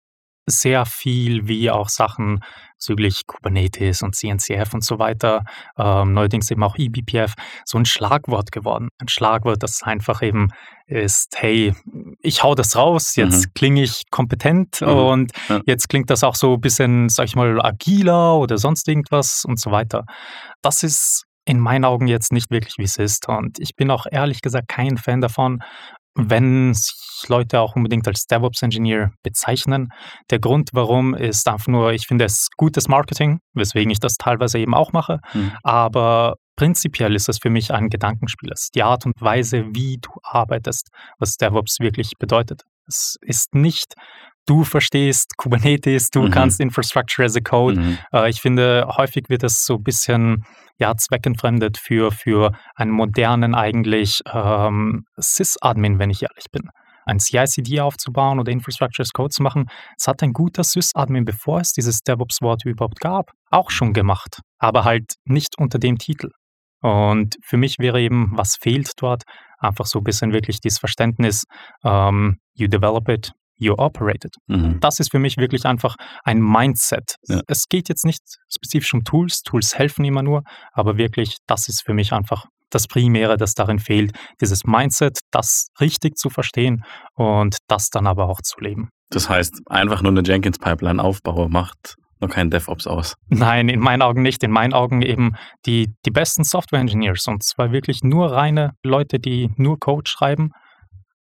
sehr 0.50 0.86
viel 0.86 1.48
wie 1.48 1.72
auch 1.72 1.90
Sachen 1.90 2.42
bezüglich 2.80 3.28
Kubernetes 3.28 4.02
und 4.02 4.16
CNCF 4.16 4.74
und 4.74 4.84
so 4.84 5.00
weiter, 5.00 5.44
ähm, 5.78 6.14
neuerdings 6.14 6.50
eben 6.50 6.64
auch 6.64 6.78
eBPF, 6.78 7.34
so 7.66 7.78
ein 7.78 7.86
Schlagwort 7.86 8.52
geworden. 8.52 8.88
Ein 9.00 9.10
Schlagwort, 9.10 9.62
das 9.62 9.84
einfach 9.84 10.22
eben 10.22 10.48
ist, 10.88 11.36
hey, 11.36 11.74
ich 12.22 12.42
hau 12.42 12.56
das 12.56 12.76
raus, 12.76 13.16
jetzt 13.16 13.48
mhm. 13.48 13.54
klinge 13.54 13.84
ich 13.84 14.04
kompetent 14.10 14.82
mhm. 14.82 14.88
und 14.88 15.32
ja. 15.50 15.60
jetzt 15.66 15.90
klingt 15.90 16.10
das 16.10 16.24
auch 16.24 16.36
so 16.36 16.54
ein 16.54 16.62
bisschen, 16.62 17.10
sag 17.10 17.26
ich 17.26 17.36
mal, 17.36 17.62
agiler 17.62 18.38
oder 18.38 18.58
sonst 18.58 18.88
irgendwas 18.88 19.44
und 19.46 19.60
so 19.60 19.72
weiter. 19.72 20.06
Das 20.62 20.82
ist 20.82 21.26
in 21.46 21.60
meinen 21.60 21.84
Augen 21.84 22.08
jetzt 22.08 22.32
nicht 22.32 22.52
wirklich, 22.52 22.76
wie 22.78 22.84
es 22.84 22.98
ist. 22.98 23.28
Und 23.28 23.60
ich 23.60 23.76
bin 23.76 23.90
auch 23.92 24.06
ehrlich 24.10 24.42
gesagt 24.42 24.68
kein 24.68 24.98
Fan 24.98 25.20
davon, 25.20 25.64
wenn 26.20 26.74
sich 26.74 26.96
Leute 27.28 27.60
auch 27.60 27.76
unbedingt 27.76 28.08
als 28.08 28.26
DevOps-Engineer 28.26 29.12
bezeichnen. 29.24 29.90
Der 30.30 30.40
Grund, 30.40 30.70
warum, 30.74 31.14
ist 31.14 31.48
einfach 31.48 31.68
nur, 31.68 31.92
ich 31.92 32.08
finde 32.08 32.26
es 32.26 32.48
gutes 32.56 32.88
Marketing, 32.88 33.40
weswegen 33.54 33.92
ich 33.92 34.00
das 34.00 34.16
teilweise 34.16 34.60
eben 34.60 34.74
auch 34.74 34.94
mache. 34.94 35.20
Mhm. 35.34 35.52
Aber 35.64 36.36
prinzipiell 36.56 37.16
ist 37.16 37.30
es 37.30 37.40
für 37.40 37.50
mich 37.50 37.74
ein 37.74 37.90
Gedankenspiel. 37.90 38.52
Es 38.52 38.64
ist 38.64 38.76
die 38.76 38.84
Art 38.84 39.06
und 39.06 39.20
Weise, 39.20 39.66
wie 39.74 39.98
du 40.02 40.12
arbeitest, 40.24 40.90
was 41.18 41.36
DevOps 41.36 41.80
wirklich 41.80 42.14
bedeutet. 42.20 42.64
Es 42.88 43.18
ist 43.22 43.54
nicht 43.54 43.94
du 44.50 44.64
verstehst 44.64 45.38
Kubernetes, 45.38 46.10
du 46.10 46.24
Mhm. 46.24 46.32
kannst 46.32 46.60
Infrastructure 46.60 47.26
as 47.26 47.36
a 47.36 47.40
Code. 47.40 47.80
Mhm. 47.80 47.98
Äh, 48.14 48.30
ich 48.30 48.42
finde, 48.42 48.88
häufig 48.98 49.26
wird 49.30 49.44
das 49.44 49.66
so 49.66 49.76
ein 49.76 49.84
bisschen 49.84 50.44
ja, 50.80 50.96
zweckentfremdet 50.96 51.78
für, 51.78 52.12
für 52.12 52.52
einen 52.76 52.92
modernen 52.92 53.54
eigentlich 53.54 54.22
ähm, 54.34 55.04
Sys-Admin, 55.18 56.00
wenn 56.00 56.10
ich 56.10 56.24
ehrlich 56.24 56.46
bin. 56.52 56.64
Ein 57.06 57.20
CI/CD 57.20 57.82
aufzubauen 57.82 58.40
oder 58.40 58.52
Infrastructure 58.52 59.04
as 59.04 59.12
Code 59.12 59.30
zu 59.30 59.44
machen, 59.44 59.66
das 59.98 60.08
hat 60.08 60.24
ein 60.24 60.32
guter 60.32 60.64
Sys-Admin, 60.64 61.26
bevor 61.26 61.60
es 61.60 61.74
dieses 61.74 62.00
DevOps-Wort 62.02 62.64
überhaupt 62.66 63.00
gab, 63.02 63.32
auch 63.52 63.72
schon 63.72 63.94
gemacht, 63.94 64.40
aber 64.58 64.84
halt 64.86 65.16
nicht 65.26 65.56
unter 65.58 65.80
dem 65.80 65.98
Titel. 65.98 66.30
Und 66.82 67.36
für 67.44 67.58
mich 67.58 67.76
wäre 67.80 68.00
eben, 68.00 68.32
was 68.36 68.56
fehlt 68.56 68.92
dort, 68.98 69.24
einfach 69.60 69.86
so 69.86 70.00
ein 70.00 70.04
bisschen 70.06 70.32
wirklich 70.32 70.62
dieses 70.62 70.80
Verständnis, 70.80 71.44
ähm, 71.84 72.38
you 72.54 72.68
develop 72.68 73.10
it, 73.10 73.32
you 73.60 73.74
operate 73.78 74.28
it. 74.28 74.36
Mhm. 74.48 74.80
Das 74.80 75.00
ist 75.00 75.12
für 75.12 75.20
mich 75.20 75.38
wirklich 75.38 75.66
einfach 75.66 75.96
ein 76.24 76.42
Mindset. 76.42 77.16
Ja. 77.28 77.42
Es 77.48 77.68
geht 77.70 77.90
jetzt 77.90 78.06
nicht 78.06 78.24
spezifisch 78.52 78.94
um 78.94 79.04
Tools, 79.04 79.44
Tools 79.44 79.78
helfen 79.78 80.06
immer 80.06 80.24
nur, 80.24 80.44
aber 80.72 80.98
wirklich, 80.98 81.38
das 81.46 81.68
ist 81.68 81.84
für 81.84 81.94
mich 81.94 82.14
einfach 82.14 82.46
das 82.72 82.88
Primäre, 82.88 83.38
das 83.38 83.54
darin 83.54 83.80
fehlt, 83.80 84.12
dieses 84.42 84.64
Mindset, 84.64 85.20
das 85.32 85.70
richtig 85.80 86.18
zu 86.18 86.30
verstehen 86.30 86.84
und 87.16 87.58
das 87.68 87.90
dann 87.90 88.08
aber 88.08 88.30
auch 88.30 88.42
zu 88.42 88.60
leben. 88.60 88.90
Das 89.10 89.28
heißt, 89.28 89.62
einfach 89.66 90.02
nur 90.02 90.12
eine 90.12 90.22
Jenkins-Pipeline 90.24 91.04
aufbauen 91.04 91.52
macht 91.52 91.96
noch 92.22 92.30
kein 92.30 92.50
DevOps 92.50 92.88
aus. 92.88 93.16
Nein, 93.30 93.70
in 93.70 93.80
meinen 93.80 94.02
Augen 94.02 94.22
nicht. 94.22 94.44
In 94.44 94.52
meinen 94.52 94.74
Augen 94.74 95.02
eben 95.02 95.36
die, 95.66 95.94
die 96.06 96.12
besten 96.12 96.44
Software-Engineers 96.44 97.28
und 97.28 97.44
zwar 97.44 97.72
wirklich 97.72 98.04
nur 98.04 98.32
reine 98.32 98.74
Leute, 98.84 99.20
die 99.20 99.50
nur 99.56 99.80
Code 99.80 100.10
schreiben, 100.10 100.52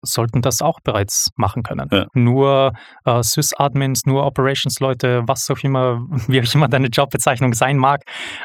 sollten 0.04 0.42
das 0.42 0.62
auch 0.62 0.80
bereits 0.82 1.30
machen 1.36 1.62
können. 1.62 1.88
Ja. 1.90 2.06
Nur 2.14 2.72
äh, 3.04 3.22
Sys-Admins, 3.22 4.06
nur 4.06 4.24
Operations-Leute, 4.24 5.22
was 5.26 5.48
auch 5.50 5.62
immer, 5.62 6.00
wie 6.28 6.40
auch 6.40 6.54
immer 6.54 6.68
deine 6.68 6.88
Jobbezeichnung 6.88 7.54
sein 7.54 7.76
mag, 7.76 8.02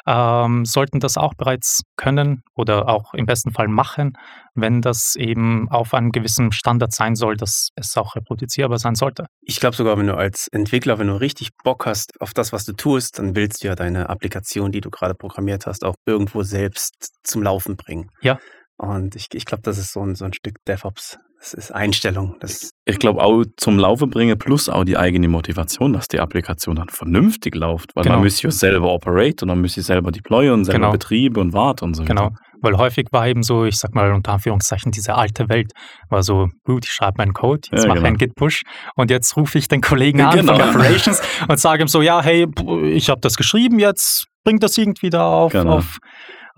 ähm, 0.08 0.66
sollten 0.66 1.00
das 1.00 1.18
auch 1.18 1.34
bereits 1.36 1.82
können 1.98 2.42
oder 2.56 2.90
auch 2.90 3.14
im 3.14 3.26
besten 3.26 3.52
Fall 3.52 3.68
machen, 3.68 4.14
wenn 4.56 4.82
das 4.82 5.16
eben 5.16 5.70
auf 5.70 5.94
einem 5.94 6.12
gewissen 6.12 6.52
Standard 6.52 6.94
sein 6.94 7.16
soll, 7.16 7.38
dass 7.38 7.70
es 7.76 7.96
auch 7.98 8.16
reproduzierbar 8.16 8.78
sein 8.78 8.96
sollte. 8.96 9.26
Ich 9.42 9.60
glaube 9.60 9.76
sogar, 9.76 9.98
wenn 9.98 10.08
du 10.08 10.16
als 10.16 10.48
Entwickler, 10.48 11.00
wenn 11.00 11.08
du 11.08 11.20
richtig 11.20 11.50
Bock 11.64 11.86
hast 11.86 12.20
auf 12.22 12.34
das, 12.34 12.54
was 12.54 12.66
du 12.66 12.74
tust, 12.74 13.20
dann 13.20 13.36
willst 13.36 13.64
du 13.64 13.68
ja 13.68 13.76
deine 13.76 14.10
Applikation, 14.10 14.72
die 14.72 14.82
du 14.82 14.90
gerade 14.90 15.16
programmiert 15.16 15.66
hast, 15.66 15.84
auch 15.84 15.96
irgendwo 16.06 16.44
selbst 16.44 17.14
zum 17.24 17.44
Laufen 17.44 17.78
bringen. 17.78 18.10
Ja. 18.22 18.40
Und 18.78 19.16
ich, 19.16 19.28
ich 19.34 19.46
glaube, 19.46 19.64
das 19.64 19.78
ist 19.78 19.92
so 19.92 20.02
ein, 20.02 20.16
so 20.16 20.26
ein 20.26 20.34
Stück 20.34 20.56
DevOps. 20.66 21.20
Das 21.40 21.54
ist 21.54 21.72
Einstellung. 21.74 22.36
Das, 22.42 22.72
Ich 22.86 23.00
glaube 23.00 23.24
auch 23.24 23.44
zum 23.56 23.80
Laufen 23.80 24.10
bringen 24.10 24.38
plus 24.38 24.68
auch 24.68 24.84
die 24.84 24.98
eigene 24.98 25.30
Motivation, 25.30 25.94
dass 25.94 26.10
die 26.10 26.20
Applikation 26.20 26.76
dann 26.76 26.90
vernünftig 26.90 27.56
läuft, 27.56 27.96
weil 27.96 28.04
Genau. 28.04 28.16
man 28.16 28.26
muss 28.26 28.42
ja 28.42 28.52
selber 28.52 28.92
operate 28.92 29.44
und 29.46 29.48
dann 29.48 29.62
muss 29.62 29.78
ich 29.78 29.86
selber 29.86 30.12
deployen 30.12 30.52
und 30.54 30.66
selber 30.66 30.80
Genau. 30.80 30.92
Betriebe 30.92 31.40
und 31.40 31.54
warten 31.54 31.86
und 31.86 31.94
so. 31.94 32.04
Genau. 32.04 32.24
weiter. 32.26 32.36
Weil 32.62 32.78
häufig 32.78 33.08
war 33.14 33.26
eben 33.26 33.42
so, 33.42 33.64
ich 33.64 33.78
sag 33.78 33.96
mal 33.96 34.12
unter 34.12 34.34
Anführungszeichen, 34.34 34.92
diese 34.92 35.16
alte 35.16 35.48
Welt 35.48 35.72
war 36.10 36.24
so, 36.24 36.50
gut, 36.66 36.84
ich 36.86 36.92
schreibe 36.92 37.14
meinen 37.20 37.32
Code, 37.32 37.62
jetzt 37.72 37.84
Ja, 37.84 37.88
mache 37.88 38.00
ich 38.00 38.04
genau. 38.04 38.08
einen 38.08 38.18
Git-Push 38.18 38.64
und 38.96 39.10
jetzt 39.10 39.38
rufe 39.38 39.58
ich 39.58 39.70
den 39.70 39.80
Kollegen 39.80 40.20
an 40.20 40.36
genau. 40.40 40.58
von 40.60 40.70
Operations 40.70 41.22
und 41.48 41.58
sage 41.58 41.84
ihm 41.84 41.88
so, 41.88 42.02
ja, 42.02 42.22
hey, 42.22 42.48
ich 42.84 43.10
habe 43.10 43.22
das 43.22 43.38
geschrieben, 43.38 43.80
jetzt 43.80 44.26
bringt 44.44 44.62
das 44.62 44.78
irgendwie 44.78 45.10
da 45.10 45.26
auf, 45.32 45.54
Genau. 45.54 45.78
auf, 45.78 46.00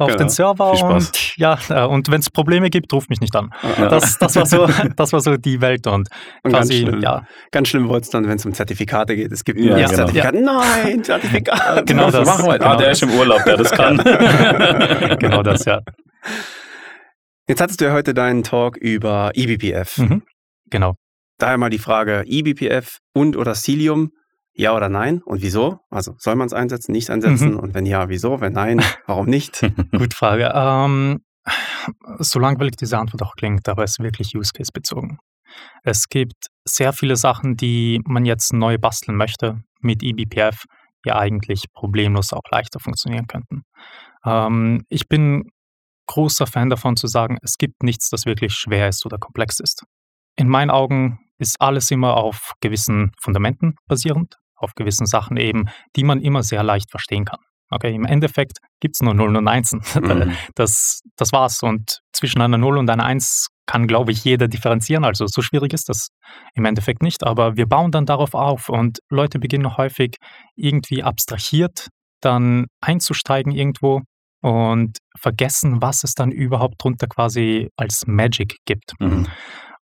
auf 0.01 0.07
Genau. 0.11 0.17
den 0.19 0.29
Server 0.29 0.71
und 0.83 1.37
ja, 1.37 1.57
äh, 1.69 1.85
und 1.85 2.09
wenn 2.11 2.19
es 2.19 2.29
Probleme 2.29 2.69
gibt, 2.69 2.91
ruf 2.93 3.07
mich 3.09 3.21
nicht 3.21 3.35
an. 3.35 3.49
Ja. 3.77 3.87
Das, 3.87 4.17
das, 4.17 4.35
war 4.35 4.45
so, 4.45 4.67
das 4.95 5.13
war 5.13 5.21
so 5.21 5.37
die 5.37 5.61
Welt 5.61 5.87
und, 5.87 6.09
und 6.43 6.51
ganz 6.51 6.67
quasi, 6.69 6.81
schlimm. 6.81 7.01
ja, 7.01 7.25
Ganz 7.51 7.67
schlimm 7.69 7.87
wurde 7.89 8.01
es 8.01 8.09
dann, 8.09 8.27
wenn 8.27 8.35
es 8.37 8.45
um 8.45 8.53
Zertifikate 8.53 9.15
geht. 9.15 9.31
Es 9.31 9.43
gibt 9.43 9.59
Ja, 9.59 9.71
neues 9.75 9.91
genau. 9.91 10.05
Zertifikat. 10.07 10.35
Nein, 10.35 11.03
Zertifikat. 11.03 11.85
Genau 11.87 12.11
das. 12.11 12.27
machen 12.27 12.45
wir. 12.45 12.57
genau 12.59 12.71
ah, 12.71 12.75
der 12.77 12.89
das. 12.89 13.01
ist 13.01 13.09
im 13.11 13.17
Urlaub, 13.19 13.43
der 13.45 13.57
das 13.57 13.71
kann. 13.71 13.97
genau 15.19 15.43
das, 15.43 15.65
ja. 15.65 15.79
Jetzt 17.47 17.61
hattest 17.61 17.81
du 17.81 17.85
ja 17.85 17.93
heute 17.93 18.13
deinen 18.13 18.43
Talk 18.43 18.77
über 18.77 19.31
eBPF. 19.33 19.97
Mhm. 19.97 20.23
Genau. 20.69 20.93
Daher 21.37 21.57
mal 21.57 21.69
die 21.69 21.79
Frage, 21.79 22.23
eBPF 22.27 22.97
und 23.13 23.35
oder 23.35 23.55
Cilium, 23.55 24.09
ja 24.53 24.75
oder 24.75 24.89
nein? 24.89 25.21
Und 25.23 25.41
wieso? 25.41 25.79
Also 25.89 26.15
soll 26.17 26.35
man 26.35 26.47
es 26.47 26.53
einsetzen, 26.53 26.91
nicht 26.91 27.09
einsetzen? 27.09 27.53
Mhm. 27.53 27.59
Und 27.59 27.73
wenn 27.73 27.85
ja, 27.85 28.09
wieso? 28.09 28.41
Wenn 28.41 28.53
nein, 28.53 28.81
warum 29.07 29.27
nicht? 29.27 29.61
Gute 29.91 30.15
Frage. 30.15 30.51
Ähm, 30.53 31.21
so 32.19 32.39
langweilig 32.39 32.75
diese 32.75 32.97
Antwort 32.97 33.23
auch 33.23 33.35
klingt, 33.35 33.67
aber 33.67 33.83
es 33.83 33.91
ist 33.91 33.99
wirklich 33.99 34.35
Use 34.35 34.51
Case 34.53 34.71
bezogen. 34.73 35.17
Es 35.83 36.07
gibt 36.07 36.47
sehr 36.65 36.93
viele 36.93 37.15
Sachen, 37.15 37.57
die 37.57 37.99
man 38.05 38.25
jetzt 38.25 38.53
neu 38.53 38.77
basteln 38.77 39.17
möchte 39.17 39.61
mit 39.81 40.03
eBPF, 40.03 40.63
die 41.05 41.11
eigentlich 41.11 41.65
problemlos 41.73 42.33
auch 42.33 42.43
leichter 42.51 42.79
funktionieren 42.79 43.27
könnten. 43.27 43.63
Ähm, 44.25 44.83
ich 44.89 45.07
bin 45.07 45.49
großer 46.07 46.47
Fan 46.47 46.69
davon 46.69 46.95
zu 46.95 47.07
sagen, 47.07 47.37
es 47.41 47.57
gibt 47.57 47.83
nichts, 47.83 48.09
das 48.09 48.25
wirklich 48.25 48.53
schwer 48.53 48.89
ist 48.89 49.05
oder 49.05 49.17
komplex 49.17 49.59
ist. 49.59 49.83
In 50.35 50.47
meinen 50.47 50.69
Augen 50.69 51.19
ist 51.41 51.59
alles 51.59 51.91
immer 51.91 52.17
auf 52.17 52.53
gewissen 52.61 53.11
Fundamenten 53.19 53.75
basierend, 53.87 54.35
auf 54.55 54.73
gewissen 54.75 55.05
Sachen 55.05 55.37
eben, 55.37 55.65
die 55.95 56.03
man 56.03 56.21
immer 56.21 56.43
sehr 56.43 56.63
leicht 56.63 56.89
verstehen 56.89 57.25
kann. 57.25 57.39
Okay, 57.69 57.95
im 57.95 58.05
Endeffekt 58.05 58.57
gibt 58.81 58.95
es 58.95 59.01
nur 59.01 59.13
Nullen 59.13 59.37
und 59.37 59.47
Einsen. 59.47 59.81
Mhm. 59.95 60.35
Das, 60.55 61.01
das 61.15 61.31
war's. 61.31 61.63
Und 61.63 61.99
zwischen 62.11 62.41
einer 62.41 62.57
0 62.57 62.77
und 62.77 62.89
einer 62.89 63.05
1 63.05 63.47
kann, 63.65 63.87
glaube 63.87 64.11
ich, 64.11 64.25
jeder 64.25 64.49
differenzieren. 64.49 65.05
Also 65.05 65.25
so 65.27 65.41
schwierig 65.41 65.71
ist 65.71 65.87
das 65.87 66.09
im 66.53 66.65
Endeffekt 66.65 67.01
nicht. 67.01 67.25
Aber 67.25 67.55
wir 67.55 67.67
bauen 67.67 67.91
dann 67.91 68.05
darauf 68.05 68.33
auf 68.33 68.67
und 68.67 68.99
Leute 69.09 69.39
beginnen 69.39 69.77
häufig 69.77 70.17
irgendwie 70.55 71.01
abstrahiert 71.01 71.87
dann 72.21 72.67
einzusteigen 72.81 73.51
irgendwo 73.51 74.01
und 74.41 74.97
vergessen, 75.17 75.81
was 75.81 76.03
es 76.03 76.13
dann 76.13 76.31
überhaupt 76.31 76.75
drunter 76.83 77.07
quasi 77.07 77.69
als 77.75 78.05
Magic 78.07 78.57
gibt. 78.65 78.93
Mhm. 78.99 79.27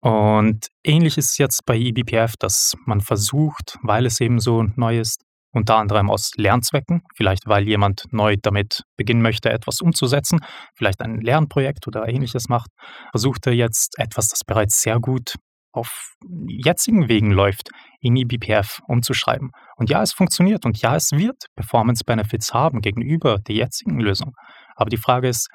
Und 0.01 0.67
ähnlich 0.83 1.17
ist 1.17 1.31
es 1.31 1.37
jetzt 1.37 1.65
bei 1.65 1.75
eBPF, 1.75 2.33
dass 2.37 2.75
man 2.85 3.01
versucht, 3.01 3.77
weil 3.81 4.05
es 4.05 4.19
eben 4.19 4.39
so 4.39 4.63
neu 4.75 4.99
ist, 4.99 5.23
unter 5.51 5.77
anderem 5.77 6.09
aus 6.09 6.31
Lernzwecken, 6.35 7.01
vielleicht 7.15 7.47
weil 7.47 7.67
jemand 7.67 8.03
neu 8.11 8.35
damit 8.41 8.83
beginnen 8.95 9.21
möchte, 9.21 9.49
etwas 9.49 9.81
umzusetzen, 9.81 10.39
vielleicht 10.75 11.01
ein 11.01 11.19
Lernprojekt 11.21 11.87
oder 11.87 12.07
ähnliches 12.07 12.47
macht, 12.47 12.69
versucht 13.11 13.47
er 13.47 13.53
jetzt 13.53 13.97
etwas, 13.97 14.27
das 14.27 14.43
bereits 14.43 14.81
sehr 14.81 14.99
gut 14.99 15.35
auf 15.71 16.15
jetzigen 16.47 17.07
Wegen 17.07 17.31
läuft, 17.31 17.69
in 18.01 18.15
eBPF 18.15 18.79
umzuschreiben. 18.87 19.51
Und 19.75 19.89
ja, 19.89 20.01
es 20.01 20.13
funktioniert 20.13 20.65
und 20.65 20.81
ja, 20.81 20.95
es 20.95 21.11
wird 21.11 21.45
Performance 21.55 22.03
Benefits 22.03 22.53
haben 22.53 22.81
gegenüber 22.81 23.37
der 23.39 23.55
jetzigen 23.55 23.99
Lösung. 23.99 24.33
Aber 24.75 24.89
die 24.89 24.97
Frage 24.97 25.27
ist, 25.27 25.49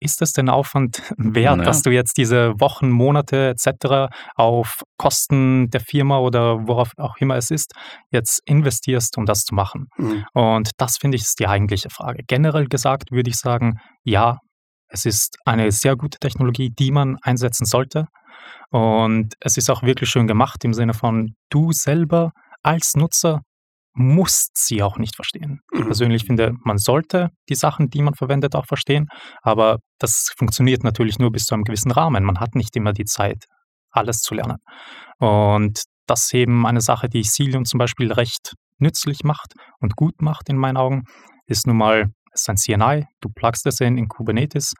ist 0.00 0.22
es 0.22 0.32
den 0.32 0.48
Aufwand 0.48 1.02
wert, 1.16 1.58
Ja. 1.58 1.64
dass 1.64 1.82
du 1.82 1.90
jetzt 1.90 2.16
diese 2.16 2.52
Wochen, 2.60 2.90
Monate 2.90 3.48
etc. 3.48 4.08
auf 4.36 4.82
Kosten 4.96 5.68
der 5.70 5.80
Firma 5.80 6.18
oder 6.18 6.66
worauf 6.68 6.92
auch 6.96 7.16
immer 7.18 7.36
es 7.36 7.50
ist, 7.50 7.72
jetzt 8.10 8.40
investierst, 8.46 9.16
um 9.18 9.26
das 9.26 9.42
zu 9.44 9.54
machen? 9.54 9.86
Mhm. 9.96 10.24
Und 10.34 10.70
das 10.78 10.96
finde 10.98 11.16
ich 11.16 11.22
ist 11.22 11.38
die 11.40 11.48
eigentliche 11.48 11.90
Frage. 11.90 12.22
Generell 12.26 12.66
gesagt 12.66 13.10
würde 13.10 13.30
ich 13.30 13.36
sagen, 13.36 13.78
ja, 14.04 14.38
es 14.90 15.04
ist 15.04 15.36
eine 15.44 15.70
sehr 15.72 15.96
gute 15.96 16.18
Technologie, 16.18 16.70
die 16.78 16.90
man 16.90 17.16
einsetzen 17.22 17.66
sollte. 17.66 18.06
Und 18.70 19.34
es 19.40 19.56
ist 19.56 19.70
auch 19.70 19.82
wirklich 19.82 20.08
schön 20.10 20.26
gemacht 20.26 20.64
im 20.64 20.72
Sinne 20.74 20.94
von, 20.94 21.34
du 21.50 21.72
selber 21.72 22.30
als 22.62 22.94
Nutzer 22.96 23.40
musst 23.98 24.56
sie 24.56 24.82
auch 24.82 24.98
nicht 24.98 25.16
verstehen. 25.16 25.60
Ich 25.72 25.80
Mhm. 25.80 25.84
persönlich 25.86 26.24
finde, 26.24 26.52
man 26.64 26.78
sollte 26.78 27.30
die 27.48 27.54
Sachen, 27.54 27.90
die 27.90 28.02
man 28.02 28.14
verwendet, 28.14 28.54
auch 28.54 28.66
verstehen, 28.66 29.08
aber 29.42 29.78
das 29.98 30.32
funktioniert 30.36 30.84
natürlich 30.84 31.18
nur 31.18 31.32
bis 31.32 31.44
zu 31.44 31.54
einem 31.54 31.64
gewissen 31.64 31.90
Rahmen. 31.90 32.24
Man 32.24 32.40
hat 32.40 32.54
nicht 32.54 32.76
immer 32.76 32.92
die 32.92 33.04
Zeit, 33.04 33.44
alles 33.90 34.20
zu 34.20 34.34
lernen. 34.34 34.58
Und 35.18 35.82
das 36.06 36.24
ist 36.26 36.34
eben 36.34 36.66
eine 36.66 36.80
Sache, 36.80 37.08
die 37.08 37.24
Cilium 37.24 37.64
zum 37.64 37.78
Beispiel 37.78 38.12
recht 38.12 38.54
nützlich 38.78 39.24
macht 39.24 39.54
und 39.80 39.96
gut 39.96 40.22
macht 40.22 40.48
in 40.48 40.56
meinen 40.56 40.76
Augen, 40.76 41.04
ist 41.46 41.66
nun 41.66 41.76
mal, 41.76 42.10
es 42.32 42.42
ist 42.42 42.48
ein 42.50 42.56
CNI, 42.56 43.06
du 43.20 43.28
plugst 43.34 43.66
es 43.66 43.80
in, 43.80 43.98
in 43.98 44.08
Kubernetes, 44.08 44.74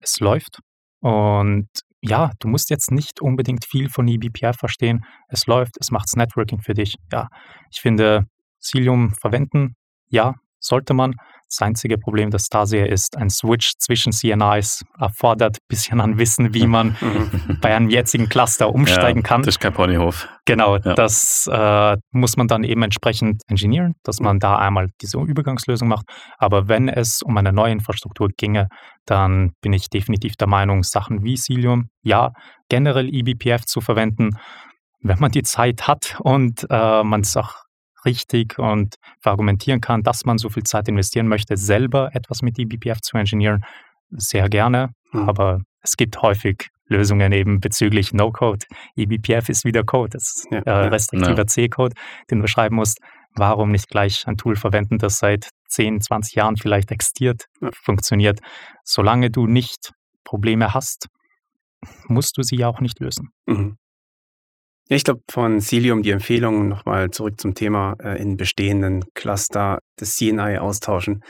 es 0.00 0.18
läuft 0.20 0.58
und 1.00 1.68
ja, 2.02 2.32
du 2.40 2.48
musst 2.48 2.68
jetzt 2.70 2.90
nicht 2.90 3.20
unbedingt 3.22 3.64
viel 3.64 3.88
von 3.88 4.06
eBPF 4.08 4.56
verstehen. 4.58 5.04
Es 5.28 5.46
läuft, 5.46 5.76
es 5.80 5.90
macht 5.90 6.06
das 6.06 6.16
Networking 6.16 6.60
für 6.60 6.74
dich. 6.74 6.96
Ja, 7.10 7.28
ich 7.70 7.80
finde, 7.80 8.26
Cilium 8.64 9.14
verwenden, 9.14 9.76
ja, 10.08 10.34
sollte 10.60 10.94
man. 10.94 11.14
Das 11.50 11.60
einzige 11.62 11.98
Problem, 11.98 12.30
das 12.30 12.48
da 12.48 12.66
sehe, 12.66 12.86
ist 12.88 13.16
ein 13.16 13.30
Switch 13.30 13.74
zwischen 13.78 14.12
CNIs 14.12 14.82
erfordert 14.98 15.58
ein 15.58 15.66
bisschen 15.68 16.00
an 16.00 16.18
Wissen, 16.18 16.52
wie 16.52 16.66
man 16.66 16.96
bei 17.60 17.76
einem 17.76 17.90
jetzigen 17.90 18.28
Cluster 18.28 18.74
umsteigen 18.74 19.20
ja, 19.20 19.28
kann. 19.28 19.42
Das 19.42 19.54
ist 19.54 19.60
kein 19.60 19.72
Ponyhof. 19.72 20.26
Genau, 20.46 20.76
Ja. 20.78 20.94
das 20.94 21.48
äh, 21.52 21.96
muss 22.10 22.36
man 22.36 22.48
dann 22.48 22.64
eben 22.64 22.82
entsprechend 22.82 23.42
engineeren, 23.46 23.92
dass 24.02 24.18
man 24.20 24.40
da 24.40 24.56
einmal 24.56 24.88
diese 25.00 25.18
Übergangslösung 25.20 25.86
macht. 25.86 26.06
Aber 26.38 26.66
wenn 26.66 26.88
es 26.88 27.22
um 27.22 27.36
eine 27.36 27.52
neue 27.52 27.70
Infrastruktur 27.72 28.30
ginge, 28.36 28.66
dann 29.04 29.52
bin 29.60 29.72
ich 29.74 29.90
definitiv 29.90 30.34
der 30.36 30.48
Meinung, 30.48 30.82
Sachen 30.82 31.22
wie 31.22 31.36
Cilium, 31.36 31.88
ja, 32.02 32.32
generell 32.68 33.08
eBPF 33.14 33.64
zu 33.66 33.80
verwenden, 33.80 34.30
wenn 35.02 35.20
man 35.20 35.30
die 35.30 35.42
Zeit 35.42 35.86
hat 35.86 36.16
und 36.20 36.66
äh, 36.68 37.04
man 37.04 37.20
es 37.20 37.36
auch 37.36 37.63
richtig 38.04 38.58
und 38.58 38.96
verargumentieren 39.20 39.80
kann, 39.80 40.02
dass 40.02 40.24
man 40.24 40.38
so 40.38 40.48
viel 40.48 40.64
Zeit 40.64 40.88
investieren 40.88 41.28
möchte, 41.28 41.56
selber 41.56 42.10
etwas 42.14 42.42
mit 42.42 42.58
eBPF 42.58 43.00
zu 43.00 43.16
engineeren, 43.16 43.64
sehr 44.10 44.48
gerne. 44.48 44.90
Mhm. 45.12 45.28
Aber 45.28 45.60
es 45.80 45.96
gibt 45.96 46.20
häufig 46.22 46.68
Lösungen 46.86 47.32
eben 47.32 47.60
bezüglich 47.60 48.12
No-Code. 48.12 48.66
eBPF 48.96 49.48
ist 49.48 49.64
wieder 49.64 49.84
Code, 49.84 50.10
das 50.10 50.36
ist 50.36 50.48
ja, 50.50 50.58
äh, 50.60 50.86
restriktiver 50.88 51.38
ja. 51.38 51.46
C-Code, 51.46 51.94
den 52.30 52.40
du 52.40 52.46
schreiben 52.46 52.76
musst. 52.76 52.98
Warum 53.36 53.72
nicht 53.72 53.88
gleich 53.88 54.26
ein 54.28 54.36
Tool 54.36 54.54
verwenden, 54.54 54.98
das 54.98 55.16
seit 55.16 55.48
10, 55.68 56.00
20 56.00 56.34
Jahren 56.34 56.56
vielleicht 56.56 56.92
existiert, 56.92 57.46
ja. 57.60 57.70
funktioniert? 57.72 58.40
Solange 58.84 59.30
du 59.30 59.46
nicht 59.46 59.92
Probleme 60.24 60.72
hast, 60.74 61.08
musst 62.06 62.36
du 62.36 62.42
sie 62.42 62.64
auch 62.64 62.80
nicht 62.80 63.00
lösen. 63.00 63.30
Mhm. 63.46 63.76
Ja, 64.88 64.96
ich 64.96 65.04
glaube, 65.04 65.22
von 65.30 65.60
Cilium 65.60 66.02
die 66.02 66.10
Empfehlung, 66.10 66.68
nochmal 66.68 67.10
zurück 67.10 67.40
zum 67.40 67.54
Thema 67.54 67.94
äh, 68.02 68.20
in 68.20 68.36
bestehenden 68.36 69.04
Cluster 69.14 69.78
das 69.96 70.16
CNI 70.16 70.58
austauschen. 70.58 71.22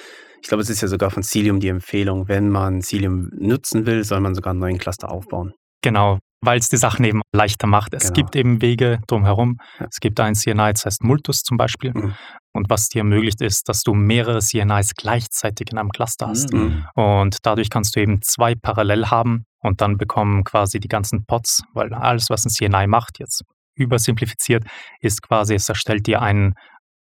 Ich 0.43 0.49
glaube, 0.49 0.63
es 0.63 0.71
ist 0.71 0.83
ja 0.83 0.89
sogar 0.89 1.11
von 1.11 1.23
Cilium 1.23 1.61
die 1.61 1.69
Empfehlung, 1.69 2.29
wenn 2.29 2.51
man 2.51 2.83
Cilium 2.83 3.31
nutzen 3.33 3.87
will, 3.87 4.05
soll 4.05 4.21
man 4.21 4.35
sogar 4.35 4.51
einen 4.51 4.61
neuen 4.61 4.79
Cluster 4.79 5.11
aufbauen. 5.11 5.53
Genau, 5.83 6.19
weil 6.45 6.59
es 6.59 6.69
die 6.69 6.77
Sachen 6.77 7.05
eben 7.05 7.23
leichter 7.33 7.67
macht. 7.67 7.95
Es 7.95 8.05
genau. 8.05 8.15
gibt 8.15 8.37
eben 8.37 8.61
Wege 8.61 9.01
drumherum. 9.07 9.59
Ja. 9.79 9.87
Es 9.91 10.01
gibt 10.01 10.19
ein 10.21 10.35
CNI, 10.35 10.73
das 10.73 10.85
heißt 10.85 11.05
Multus 11.05 11.43
zum 11.43 11.57
Beispiel. 11.57 11.93
Mhm. 11.95 12.15
Und 12.53 12.71
was 12.71 12.89
dir 12.89 12.99
ermöglicht 12.99 13.41
ist, 13.41 13.69
dass 13.69 13.83
du 13.83 13.95
mehrere 13.95 14.41
CNIs 14.41 14.95
gleichzeitig 14.97 15.69
in 15.71 15.79
einem 15.79 15.91
Cluster 15.91 16.29
hast. 16.29 16.53
Mhm. 16.53 16.87
Und 16.95 17.39
dadurch 17.43 17.71
kannst 17.71 17.97
du 17.97 18.01
eben 18.01 18.21
zwei 18.23 18.55
parallel 18.55 19.07
haben 19.07 19.45
und 19.65 19.81
dann 19.81 19.97
bekommen 19.97 20.45
quasi 20.45 20.79
die 20.79 20.89
ganzen 20.89 21.25
Pods, 21.25 21.63
weil 21.73 21.93
alles, 21.93 22.31
was 22.31 22.45
ein 22.45 22.51
CNI 22.51 22.87
macht, 22.87 23.19
jetzt 23.19 23.45
übersimplifiziert, 23.75 24.65
ist 25.01 25.23
quasi, 25.23 25.55
es 25.55 25.69
erstellt 25.69 26.07
dir 26.07 26.23
ein 26.23 26.55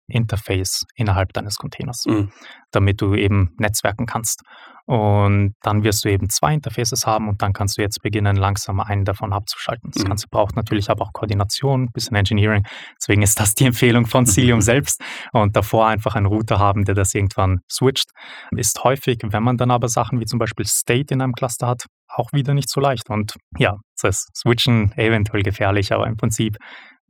Interface 0.06 0.84
innerhalb 0.94 1.32
deines 1.32 1.56
Containers, 1.56 2.04
mhm. 2.06 2.30
damit 2.70 3.00
du 3.00 3.14
eben 3.14 3.54
netzwerken 3.58 4.06
kannst. 4.06 4.42
Und 4.87 5.54
dann 5.62 5.82
wirst 5.82 6.04
du 6.04 6.11
eben 6.11 6.28
zwei 6.28 6.52
Interfaces 6.52 7.06
haben 7.06 7.28
und 7.28 7.40
dann 7.40 7.54
kannst 7.54 7.78
du 7.78 7.82
jetzt 7.82 8.02
beginnen, 8.02 8.37
langsam 8.37 8.80
einen 8.80 9.06
davon 9.06 9.32
abzuschalten. 9.32 9.90
Das 9.92 10.02
mhm. 10.02 10.08
Ganze 10.08 10.26
braucht 10.28 10.56
natürlich 10.56 10.90
aber 10.90 11.04
auch 11.04 11.12
Koordination, 11.14 11.84
ein 11.84 11.92
bisschen 11.92 12.16
Engineering. 12.16 12.64
Deswegen 13.00 13.23
ist 13.23 13.40
das 13.40 13.54
die 13.54 13.64
Empfehlung 13.64 14.06
von 14.06 14.26
Cilium 14.26 14.61
selbst. 14.61 15.02
Und 15.32 15.56
davor 15.56 15.87
einfach 15.87 16.16
einen 16.16 16.26
Router 16.26 16.58
haben, 16.58 16.84
der 16.84 16.94
das 16.94 17.14
irgendwann 17.14 17.61
switcht. 17.70 18.11
Ist 18.54 18.84
häufig, 18.84 19.20
wenn 19.25 19.42
man 19.42 19.56
dann 19.56 19.70
aber 19.70 19.88
Sachen 19.88 20.20
wie 20.20 20.26
zum 20.26 20.38
Beispiel 20.38 20.66
State 20.66 21.14
in 21.14 21.23
einem 21.23 21.32
Cluster 21.32 21.66
hat, 21.66 21.87
auch 22.08 22.32
wieder 22.32 22.52
nicht 22.52 22.68
so 22.68 22.80
leicht. 22.80 23.08
Und 23.08 23.37
ja, 23.56 23.78
das 24.02 24.26
Switchen 24.37 24.92
eventuell 24.96 25.42
gefährlich, 25.42 25.92
aber 25.92 26.06
im 26.06 26.18
Prinzip 26.18 26.58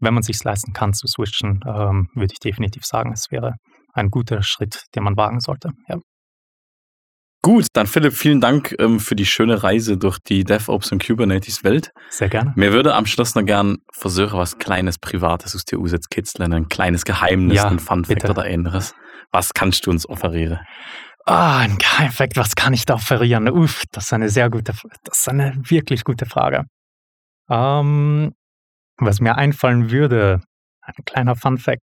wenn 0.01 0.15
man 0.15 0.23
sich 0.23 0.43
leisten 0.43 0.73
kann 0.73 0.93
zu 0.93 1.07
switchen, 1.07 1.61
ähm, 1.67 2.09
würde 2.15 2.33
ich 2.33 2.41
definitiv 2.41 2.85
sagen, 2.85 3.13
es 3.13 3.31
wäre 3.31 3.55
ein 3.93 4.11
guter 4.11 4.43
Schritt, 4.43 4.85
den 4.95 5.05
man 5.05 5.17
wagen 5.17 5.41
sollte. 5.41 5.71
Ja. 5.89 5.99
Gut, 7.43 7.67
dann 7.75 7.87
Philipp, 7.87 8.15
vielen 8.15 8.41
Dank 8.41 8.75
ähm, 8.79 8.99
für 9.01 9.15
die 9.15 9.27
schöne 9.27 9.63
Reise 9.63 9.99
durch 9.99 10.19
die 10.19 10.45
DevOps 10.45 10.93
und 10.93 11.07
Kubernetes 11.07 11.63
Welt. 11.63 11.91
Sehr 12.09 12.31
gerne. 12.31 12.55
Mir 12.57 12.73
würde 12.73 12.95
am 12.95 13.05
Schluss 13.05 13.35
noch 13.35 13.45
gern 13.45 13.77
versuchen, 13.93 14.39
was 14.39 14.57
kleines 14.57 14.99
Privates 14.99 15.55
aus 15.55 15.67
dir 15.67 15.79
aussetzt 15.79 16.11
kitzeln, 16.11 16.55
ein 16.55 16.69
kleines 16.69 17.05
Geheimnis, 17.05 17.57
ja, 17.57 17.69
ein 17.69 17.81
Funfact 17.81 18.31
oder 18.31 18.47
ähnliches. 18.47 18.95
Was 19.31 19.53
kannst 19.53 19.85
du 19.85 19.91
uns 19.91 20.09
offerieren? 20.09 20.61
Ah, 21.27 21.59
ein 21.59 21.77
Geheimfact, 21.77 22.39
was 22.39 22.55
kann 22.55 22.73
ich 22.73 22.87
da 22.87 22.95
offerieren? 22.95 23.49
Uff, 23.51 23.83
das 23.93 24.05
ist 24.05 24.13
eine 24.15 24.31
sehr 24.31 24.49
gute, 24.49 24.73
das 25.05 25.19
ist 25.19 25.29
eine 25.29 25.55
wirklich 25.69 26.03
gute 26.05 26.25
Frage. 26.25 26.65
Ähm, 27.51 28.33
was 28.99 29.21
mir 29.21 29.37
einfallen 29.37 29.91
würde, 29.91 30.41
ein 30.83 31.05
kleiner 31.05 31.37
Fun 31.37 31.59
Fact. 31.59 31.83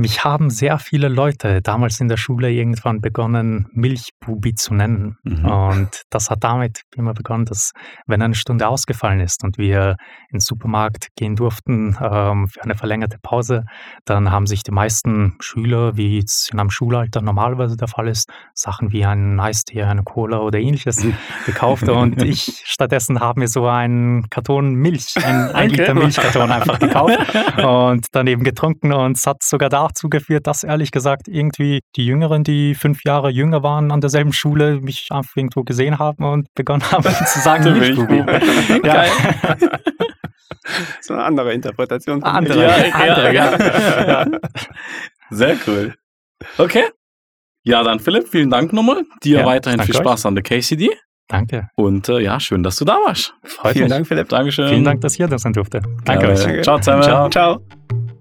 Mich 0.00 0.24
haben 0.24 0.48
sehr 0.48 0.78
viele 0.78 1.08
Leute 1.08 1.60
damals 1.60 2.00
in 2.00 2.08
der 2.08 2.16
Schule 2.16 2.50
irgendwann 2.50 3.02
begonnen, 3.02 3.68
Milchbubi 3.74 4.54
zu 4.54 4.72
nennen. 4.72 5.18
Mhm. 5.24 5.44
Und 5.44 6.02
das 6.08 6.30
hat 6.30 6.42
damit 6.42 6.84
immer 6.96 7.12
begonnen, 7.12 7.44
dass 7.44 7.72
wenn 8.06 8.22
eine 8.22 8.34
Stunde 8.34 8.66
ausgefallen 8.66 9.20
ist 9.20 9.44
und 9.44 9.58
wir 9.58 9.96
ins 10.30 10.46
Supermarkt 10.46 11.08
gehen 11.16 11.36
durften 11.36 11.98
ähm, 12.00 12.48
für 12.48 12.62
eine 12.62 12.76
verlängerte 12.76 13.18
Pause, 13.20 13.64
dann 14.06 14.30
haben 14.30 14.46
sich 14.46 14.62
die 14.62 14.70
meisten 14.70 15.36
Schüler, 15.38 15.98
wie 15.98 16.16
es 16.16 16.48
in 16.50 16.58
einem 16.58 16.70
Schulalter 16.70 17.20
normalerweise 17.20 17.76
der 17.76 17.88
Fall 17.88 18.08
ist, 18.08 18.30
Sachen 18.54 18.92
wie 18.92 19.04
ein 19.04 19.38
Eistee, 19.38 19.82
eine 19.82 20.02
Cola 20.02 20.38
oder 20.38 20.58
ähnliches 20.60 21.04
gekauft. 21.44 21.90
Und 21.90 22.22
ich 22.22 22.62
stattdessen 22.64 23.20
habe 23.20 23.40
mir 23.40 23.48
so 23.48 23.66
einen 23.66 24.30
Karton 24.30 24.76
Milch, 24.76 25.22
einen 25.22 25.50
ein 25.50 25.68
Liter 25.68 25.92
Milchkarton 25.92 26.50
einfach 26.50 26.78
gekauft 26.78 27.18
und 27.62 28.06
dann 28.12 28.26
eben 28.28 28.44
getrunken 28.44 28.94
und 28.94 29.18
es 29.18 29.26
hat 29.26 29.42
sogar 29.42 29.68
da 29.68 29.89
dazu 29.90 30.08
geführt, 30.08 30.46
dass 30.46 30.62
ehrlich 30.62 30.90
gesagt 30.90 31.28
irgendwie 31.28 31.80
die 31.96 32.06
Jüngeren, 32.06 32.44
die 32.44 32.74
fünf 32.74 33.04
Jahre 33.04 33.30
jünger 33.30 33.62
waren 33.62 33.90
an 33.90 34.00
derselben 34.00 34.32
Schule, 34.32 34.80
mich 34.80 35.08
einfach 35.10 35.36
irgendwo 35.36 35.62
gesehen 35.62 35.98
haben 35.98 36.24
und 36.24 36.48
begonnen 36.54 36.90
haben 36.90 37.02
zu 37.26 37.40
sagen, 37.40 37.78
Milchbubi. 37.78 38.18
ja. 38.84 39.04
so 41.00 41.14
eine 41.14 41.24
andere 41.24 41.52
Interpretation. 41.52 42.20
Von 42.20 42.30
andere, 42.30 42.62
ja, 42.62 42.94
andere, 42.94 43.34
ja. 43.34 44.06
ja. 44.06 44.26
Sehr 45.30 45.56
cool. 45.66 45.94
Okay. 46.58 46.84
Ja, 47.62 47.82
dann 47.82 48.00
Philipp, 48.00 48.28
vielen 48.28 48.50
Dank 48.50 48.72
nochmal. 48.72 49.04
Dir 49.22 49.40
ja, 49.40 49.46
weiterhin 49.46 49.80
viel 49.80 49.94
Spaß 49.94 50.20
euch. 50.20 50.26
an 50.26 50.34
der 50.34 50.42
KCD. 50.42 50.90
Danke. 51.28 51.68
Und 51.76 52.08
äh, 52.08 52.18
ja, 52.20 52.40
schön, 52.40 52.62
dass 52.62 52.76
du 52.76 52.84
da 52.84 52.94
warst. 53.06 53.34
Freut 53.44 53.74
Vielen 53.74 53.84
mich. 53.84 53.92
Dank, 53.92 54.06
Philipp. 54.06 54.28
Dankeschön. 54.28 54.68
Vielen 54.68 54.84
Dank, 54.84 55.00
dass 55.02 55.18
ihr 55.18 55.28
das 55.28 55.42
sein 55.42 55.52
durfte. 55.52 55.80
Danke 56.04 56.24
ja, 56.24 56.32
euch. 56.32 56.62
Ciao 56.62 56.78
zusammen. 56.78 57.02
Ciao. 57.02 57.30
Ciao. 57.30 57.60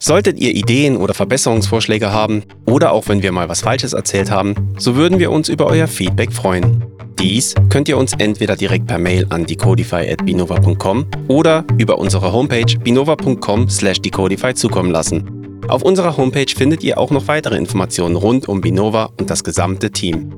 Solltet 0.02 0.40
ihr 0.40 0.56
Ideen 0.56 0.96
oder 0.96 1.14
Verbesserungsvorschläge 1.14 2.12
haben 2.12 2.44
oder 2.66 2.94
auch 2.94 3.10
wenn 3.10 3.22
wir 3.22 3.34
mal 3.34 3.50
was 3.50 3.62
Falsches 3.62 3.92
erzählt 3.92 4.32
haben, 4.32 4.56
so 4.78 4.96
würden 4.96 5.20
wir 5.20 5.30
uns 5.30 5.50
über 5.50 5.68
euer 5.68 5.88
Feedback 5.88 6.32
freuen. 6.32 6.86
Dies 7.20 7.54
könnt 7.68 7.90
ihr 7.90 7.98
uns 7.98 8.14
entweder 8.18 8.56
direkt 8.56 8.88
per 8.88 8.98
Mail 8.98 9.28
an 9.30 9.46
decodify.binova.com 9.46 11.06
oder 11.28 11.66
über 11.78 11.98
unsere 11.98 12.32
Homepage 12.32 12.78
binova.com/decodify 12.82 14.54
zukommen 14.54 14.92
lassen. 14.92 15.62
Auf 15.68 15.82
unserer 15.82 16.16
Homepage 16.16 16.52
findet 16.56 16.82
ihr 16.82 16.98
auch 16.98 17.12
noch 17.12 17.28
weitere 17.28 17.58
Informationen 17.58 18.16
rund 18.16 18.48
um 18.48 18.62
Binova 18.62 19.10
und 19.20 19.30
das 19.30 19.44
gesamte 19.44 19.92
Team. 19.92 20.34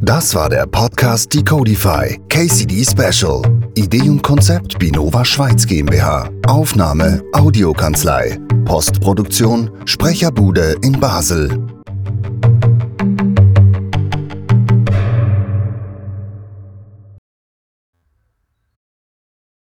Das 0.00 0.34
war 0.34 0.48
der 0.48 0.66
Podcast 0.66 1.34
Decodify 1.34 2.18
KCD 2.30 2.82
Special. 2.82 3.42
Idee 3.74 4.08
und 4.08 4.22
Konzept 4.22 4.78
Binova 4.78 5.22
Schweiz 5.26 5.66
GmbH. 5.66 6.30
Aufnahme 6.46 7.22
Audiokanzlei. 7.34 8.38
Postproduktion 8.64 9.70
Sprecherbude 9.86 10.76
in 10.82 10.98
Basel. 11.00 11.48